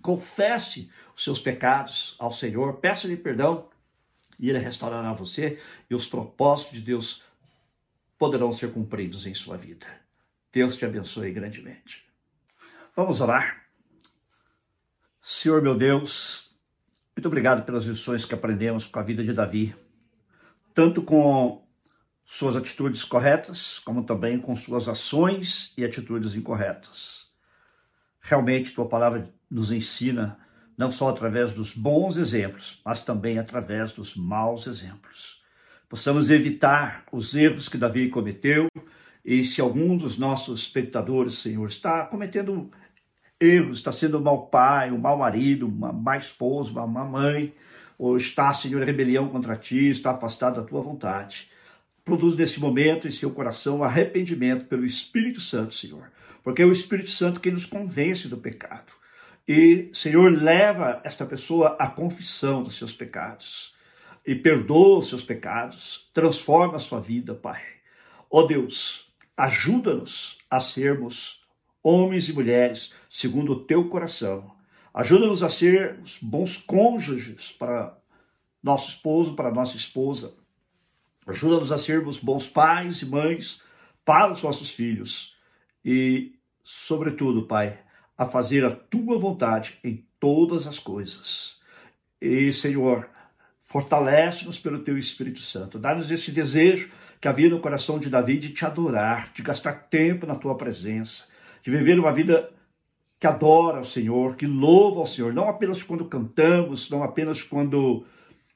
Confesse 0.00 0.88
os 1.14 1.22
seus 1.22 1.40
pecados 1.40 2.16
ao 2.18 2.32
Senhor, 2.32 2.74
peça-lhe 2.78 3.16
perdão 3.16 3.68
e 4.38 4.50
ele 4.50 4.58
restaurará 4.58 5.12
você 5.12 5.58
e 5.88 5.94
os 5.94 6.06
propósitos 6.06 6.78
de 6.78 6.84
Deus 6.84 7.22
poderão 8.18 8.50
ser 8.52 8.72
cumpridos 8.72 9.26
em 9.26 9.34
sua 9.34 9.56
vida. 9.56 9.86
Deus 10.52 10.76
te 10.76 10.84
abençoe 10.84 11.32
grandemente. 11.32 12.04
Vamos 12.94 13.20
orar. 13.20 13.64
Senhor 15.20 15.62
meu 15.62 15.76
Deus, 15.76 16.50
muito 17.16 17.26
obrigado 17.26 17.64
pelas 17.64 17.84
lições 17.84 18.24
que 18.24 18.34
aprendemos 18.34 18.86
com 18.86 18.98
a 18.98 19.02
vida 19.02 19.22
de 19.24 19.32
Davi 19.32 19.74
tanto 20.74 21.02
com 21.02 21.64
suas 22.24 22.56
atitudes 22.56 23.04
corretas, 23.04 23.78
como 23.78 24.02
também 24.02 24.40
com 24.40 24.56
suas 24.56 24.88
ações 24.88 25.72
e 25.78 25.84
atitudes 25.84 26.34
incorretas. 26.34 27.28
Realmente, 28.20 28.74
tua 28.74 28.88
palavra 28.88 29.32
nos 29.48 29.70
ensina 29.70 30.38
não 30.76 30.90
só 30.90 31.08
através 31.08 31.52
dos 31.52 31.74
bons 31.74 32.16
exemplos, 32.16 32.80
mas 32.84 33.00
também 33.00 33.38
através 33.38 33.92
dos 33.92 34.16
maus 34.16 34.66
exemplos. 34.66 35.42
Possamos 35.88 36.30
evitar 36.30 37.04
os 37.12 37.34
erros 37.34 37.68
que 37.68 37.78
Davi 37.78 38.08
cometeu, 38.08 38.68
e 39.24 39.44
se 39.44 39.60
algum 39.60 39.96
dos 39.96 40.18
nossos 40.18 40.60
espectadores, 40.60 41.34
Senhor, 41.34 41.66
está 41.66 42.04
cometendo 42.04 42.70
erros, 43.40 43.78
está 43.78 43.92
sendo 43.92 44.18
um 44.18 44.22
mau 44.22 44.46
pai, 44.48 44.90
um 44.90 44.98
mau 44.98 45.16
marido, 45.16 45.66
uma 45.66 45.92
má 45.92 46.16
esposa, 46.16 46.72
uma 46.72 46.86
má 46.86 47.04
mãe, 47.04 47.54
ou 47.98 48.16
está, 48.16 48.52
Senhor, 48.52 48.82
em 48.82 48.86
rebelião 48.86 49.28
contra 49.28 49.56
ti, 49.56 49.88
está 49.88 50.10
afastado 50.10 50.60
da 50.60 50.66
tua 50.66 50.80
vontade. 50.80 51.50
Produz 52.04 52.36
nesse 52.36 52.60
momento 52.60 53.08
em 53.08 53.10
seu 53.10 53.30
coração 53.30 53.82
arrependimento 53.82 54.66
pelo 54.66 54.84
Espírito 54.84 55.40
Santo, 55.40 55.74
Senhor, 55.74 56.10
porque 56.42 56.60
é 56.60 56.66
o 56.66 56.72
Espírito 56.72 57.10
Santo 57.10 57.40
que 57.40 57.50
nos 57.50 57.64
convence 57.64 58.28
do 58.28 58.36
pecado. 58.36 58.92
E, 59.46 59.90
Senhor, 59.92 60.32
leva 60.32 61.02
esta 61.04 61.26
pessoa 61.26 61.76
à 61.78 61.86
confissão 61.86 62.62
dos 62.62 62.78
seus 62.78 62.94
pecados 62.94 63.74
e 64.26 64.34
perdoa 64.34 64.98
os 64.98 65.08
seus 65.08 65.22
pecados, 65.22 66.08
transforma 66.14 66.76
a 66.76 66.80
sua 66.80 66.98
vida, 66.98 67.34
Pai. 67.34 67.62
Ó 68.30 68.40
oh 68.40 68.46
Deus, 68.46 69.12
ajuda-nos 69.36 70.38
a 70.50 70.60
sermos 70.60 71.44
homens 71.82 72.26
e 72.28 72.32
mulheres 72.32 72.94
segundo 73.10 73.52
o 73.52 73.64
teu 73.64 73.88
coração. 73.90 74.50
Ajuda-nos 74.94 75.42
a 75.42 75.50
sermos 75.50 76.18
bons 76.22 76.56
cônjuges 76.56 77.52
para 77.52 77.98
nosso 78.62 78.88
esposo, 78.88 79.34
para 79.36 79.52
nossa 79.52 79.76
esposa. 79.76 80.34
Ajuda-nos 81.26 81.70
a 81.70 81.76
sermos 81.76 82.18
bons 82.18 82.48
pais 82.48 83.02
e 83.02 83.06
mães 83.06 83.60
para 84.06 84.32
os 84.32 84.42
nossos 84.42 84.70
filhos. 84.70 85.36
E, 85.84 86.32
sobretudo, 86.62 87.46
Pai, 87.46 87.83
a 88.16 88.24
fazer 88.24 88.64
a 88.64 88.70
tua 88.70 89.18
vontade 89.18 89.78
em 89.82 90.04
todas 90.20 90.66
as 90.66 90.78
coisas. 90.78 91.58
E, 92.20 92.52
Senhor, 92.52 93.08
fortalece-nos 93.64 94.58
pelo 94.58 94.78
teu 94.78 94.96
Espírito 94.96 95.40
Santo. 95.40 95.78
Dá-nos 95.78 96.10
esse 96.10 96.30
desejo 96.30 96.90
que 97.20 97.28
havia 97.28 97.48
no 97.48 97.60
coração 97.60 97.98
de 97.98 98.08
Davi 98.08 98.38
de 98.38 98.50
te 98.50 98.64
adorar, 98.64 99.32
de 99.32 99.42
gastar 99.42 99.88
tempo 99.88 100.26
na 100.26 100.34
tua 100.34 100.56
presença, 100.56 101.24
de 101.62 101.70
viver 101.70 101.98
uma 101.98 102.12
vida 102.12 102.50
que 103.18 103.26
adora 103.26 103.78
ao 103.78 103.84
Senhor, 103.84 104.36
que 104.36 104.46
louva 104.46 105.00
ao 105.00 105.06
Senhor, 105.06 105.32
não 105.32 105.48
apenas 105.48 105.82
quando 105.82 106.04
cantamos, 106.04 106.90
não 106.90 107.02
apenas 107.02 107.42
quando 107.42 108.04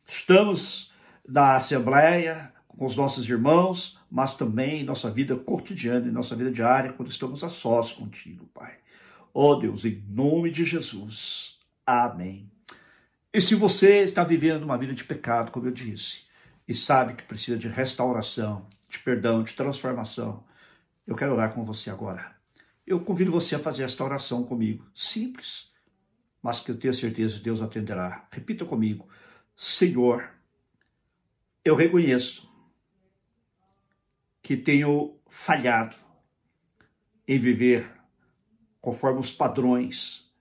estamos 0.07 0.93
na 1.27 1.57
Assembleia 1.57 2.53
com 2.69 2.85
os 2.85 2.95
nossos 2.95 3.29
irmãos, 3.29 3.99
mas 4.11 4.35
também 4.35 4.83
em 4.83 4.85
nossa 4.85 5.11
vida 5.11 5.35
cotidiana, 5.37 6.07
em 6.07 6.13
nossa 6.13 6.37
vida 6.37 6.51
diária, 6.51 6.93
quando 6.93 7.11
estamos 7.11 7.43
a 7.43 7.49
sós 7.49 7.93
contigo, 7.93 8.47
Pai. 8.55 8.75
Ó 9.41 9.53
oh 9.53 9.55
Deus, 9.55 9.85
em 9.85 10.03
nome 10.09 10.51
de 10.51 10.65
Jesus. 10.65 11.61
Amém. 11.87 12.51
E 13.33 13.41
se 13.41 13.55
você 13.55 14.03
está 14.03 14.25
vivendo 14.25 14.65
uma 14.65 14.77
vida 14.77 14.93
de 14.93 15.05
pecado, 15.05 15.53
como 15.53 15.69
eu 15.69 15.71
disse, 15.71 16.25
e 16.67 16.75
sabe 16.75 17.15
que 17.15 17.23
precisa 17.23 17.57
de 17.57 17.69
restauração, 17.69 18.67
de 18.89 18.99
perdão, 18.99 19.45
de 19.45 19.55
transformação, 19.55 20.45
eu 21.07 21.15
quero 21.15 21.35
orar 21.35 21.55
com 21.55 21.65
você 21.65 21.89
agora. 21.89 22.35
Eu 22.85 22.99
convido 22.99 23.31
você 23.31 23.55
a 23.55 23.61
fazer 23.61 23.85
esta 23.85 24.03
oração 24.03 24.43
comigo. 24.43 24.85
Simples, 24.93 25.71
mas 26.43 26.59
que 26.59 26.73
eu 26.73 26.77
tenho 26.77 26.93
certeza 26.93 27.37
que 27.37 27.45
Deus 27.45 27.63
atenderá. 27.63 28.27
Repita 28.33 28.65
comigo: 28.65 29.09
Senhor, 29.55 30.29
eu 31.65 31.77
reconheço 31.77 32.51
que 34.43 34.57
tenho 34.57 35.17
falhado 35.29 35.97
em 37.29 37.39
viver 37.39 37.98
conforme 38.81 39.21
os 39.21 39.33
padrões 39.33 40.33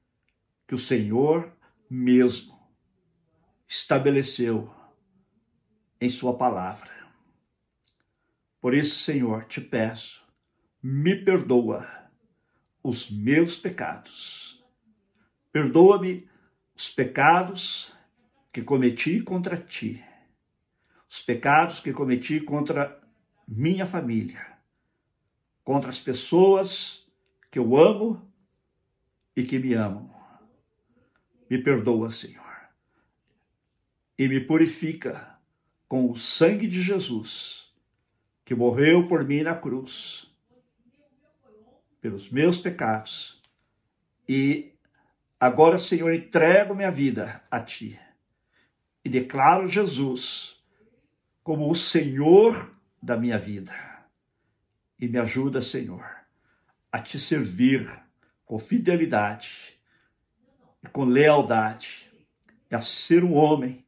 que 0.67 0.75
o 0.75 0.77
Senhor 0.77 1.51
mesmo 1.89 2.57
estabeleceu 3.67 4.73
em 5.99 6.09
Sua 6.09 6.37
palavra. 6.37 6.91
Por 8.59 8.73
isso, 8.73 8.99
Senhor, 8.99 9.45
te 9.45 9.61
peço, 9.61 10.25
me 10.81 11.15
perdoa 11.15 11.87
os 12.83 13.09
meus 13.09 13.57
pecados. 13.57 14.63
Perdoa-me 15.51 16.29
os 16.75 16.89
pecados 16.89 17.93
que 18.51 18.61
cometi 18.61 19.21
contra 19.21 19.57
ti, 19.57 20.03
os 21.09 21.21
pecados 21.21 21.79
que 21.79 21.93
cometi 21.93 22.39
contra 22.39 23.01
minha 23.47 23.85
família, 23.85 24.57
contra 25.63 25.89
as 25.89 25.99
pessoas 25.99 27.06
que 27.57 27.59
eu 27.59 27.75
amo 27.75 28.31
e 29.35 29.43
que 29.43 29.57
me 29.57 29.73
amam. 29.73 30.13
Me 31.49 31.57
perdoa, 31.57 32.11
Senhor, 32.11 32.45
e 34.15 34.27
me 34.27 34.39
purifica 34.39 35.39
com 35.87 36.11
o 36.11 36.15
sangue 36.15 36.67
de 36.67 36.83
Jesus, 36.83 37.73
que 38.45 38.53
morreu 38.53 39.07
por 39.07 39.23
mim 39.23 39.41
na 39.41 39.55
cruz, 39.55 40.31
pelos 41.99 42.29
meus 42.29 42.59
pecados. 42.59 43.41
E 44.29 44.73
agora, 45.39 45.79
Senhor, 45.79 46.13
entrego 46.13 46.75
minha 46.75 46.91
vida 46.91 47.41
a 47.49 47.59
Ti 47.59 47.99
e 49.03 49.09
declaro 49.09 49.67
Jesus 49.67 50.63
como 51.41 51.71
o 51.71 51.73
Senhor 51.73 52.71
da 53.01 53.17
minha 53.17 53.39
vida. 53.39 53.73
E 54.99 55.07
me 55.07 55.17
ajuda, 55.17 55.59
Senhor, 55.59 56.16
a 56.97 57.01
Te 57.01 57.19
servir 57.19 57.87
com 58.43 58.57
fidelidade 58.57 59.79
e 60.83 60.87
com 60.87 61.05
lealdade, 61.05 62.11
e 62.71 62.75
a 62.75 62.81
ser 62.81 63.23
um 63.23 63.35
homem, 63.35 63.85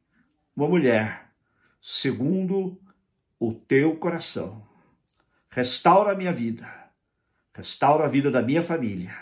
uma 0.54 0.68
mulher, 0.68 1.32
segundo 1.80 2.80
o 3.38 3.52
teu 3.52 3.96
coração. 3.96 4.64
Restaura 5.50 6.12
a 6.12 6.14
minha 6.14 6.32
vida, 6.32 6.72
restaura 7.52 8.04
a 8.04 8.08
vida 8.08 8.30
da 8.30 8.42
minha 8.42 8.62
família, 8.62 9.16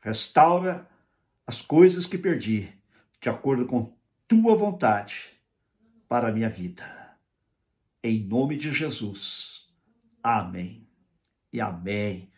restaura 0.00 0.88
as 1.44 1.60
coisas 1.60 2.06
que 2.06 2.16
perdi, 2.16 2.72
de 3.20 3.28
acordo 3.28 3.66
com 3.66 3.92
tua 4.28 4.54
vontade 4.54 5.36
para 6.08 6.28
a 6.28 6.32
minha 6.32 6.48
vida. 6.48 7.18
Em 8.04 8.22
nome 8.22 8.56
de 8.56 8.72
Jesus. 8.72 9.68
Amém. 10.22 10.86
E 11.52 11.60
amém. 11.60 12.29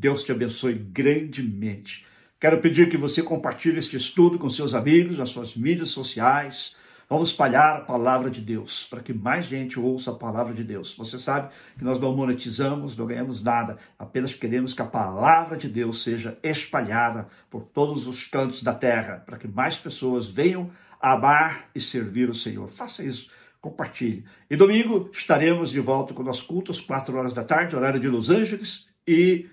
Deus 0.00 0.24
te 0.24 0.32
abençoe 0.32 0.72
grandemente. 0.72 2.06
Quero 2.40 2.58
pedir 2.62 2.88
que 2.88 2.96
você 2.96 3.22
compartilhe 3.22 3.78
este 3.78 3.96
estudo 3.96 4.38
com 4.38 4.48
seus 4.48 4.72
amigos, 4.72 5.18
nas 5.18 5.28
suas 5.28 5.54
mídias 5.54 5.90
sociais. 5.90 6.78
Vamos 7.06 7.28
espalhar 7.28 7.76
a 7.76 7.80
palavra 7.80 8.30
de 8.30 8.40
Deus, 8.40 8.86
para 8.88 9.02
que 9.02 9.12
mais 9.12 9.44
gente 9.44 9.78
ouça 9.78 10.10
a 10.10 10.14
palavra 10.14 10.54
de 10.54 10.64
Deus. 10.64 10.96
Você 10.96 11.18
sabe 11.18 11.52
que 11.76 11.84
nós 11.84 12.00
não 12.00 12.16
monetizamos, 12.16 12.96
não 12.96 13.04
ganhamos 13.04 13.42
nada, 13.42 13.76
apenas 13.98 14.32
queremos 14.32 14.72
que 14.72 14.80
a 14.80 14.86
palavra 14.86 15.54
de 15.54 15.68
Deus 15.68 16.02
seja 16.02 16.38
espalhada 16.42 17.28
por 17.50 17.64
todos 17.64 18.06
os 18.06 18.26
cantos 18.26 18.62
da 18.62 18.72
terra, 18.72 19.22
para 19.26 19.36
que 19.36 19.46
mais 19.46 19.76
pessoas 19.76 20.30
venham 20.30 20.70
amar 20.98 21.68
e 21.74 21.80
servir 21.80 22.30
o 22.30 22.34
Senhor. 22.34 22.68
Faça 22.70 23.04
isso, 23.04 23.30
compartilhe. 23.60 24.24
E 24.48 24.56
domingo 24.56 25.10
estaremos 25.12 25.68
de 25.68 25.80
volta 25.80 26.14
com 26.14 26.22
o 26.22 26.26
nosso 26.26 26.46
culto 26.46 26.70
às 26.70 26.80
quatro 26.80 27.18
horas 27.18 27.34
da 27.34 27.44
tarde, 27.44 27.76
horário 27.76 28.00
de 28.00 28.08
Los 28.08 28.30
Angeles, 28.30 28.88
e 29.06 29.46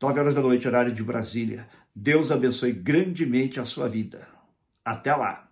9 0.00 0.20
horas 0.20 0.34
da 0.34 0.42
noite, 0.42 0.68
horário 0.68 0.92
de 0.92 1.02
Brasília. 1.02 1.66
Deus 1.94 2.30
abençoe 2.30 2.72
grandemente 2.72 3.58
a 3.58 3.64
sua 3.64 3.88
vida. 3.88 4.28
Até 4.84 5.14
lá! 5.14 5.45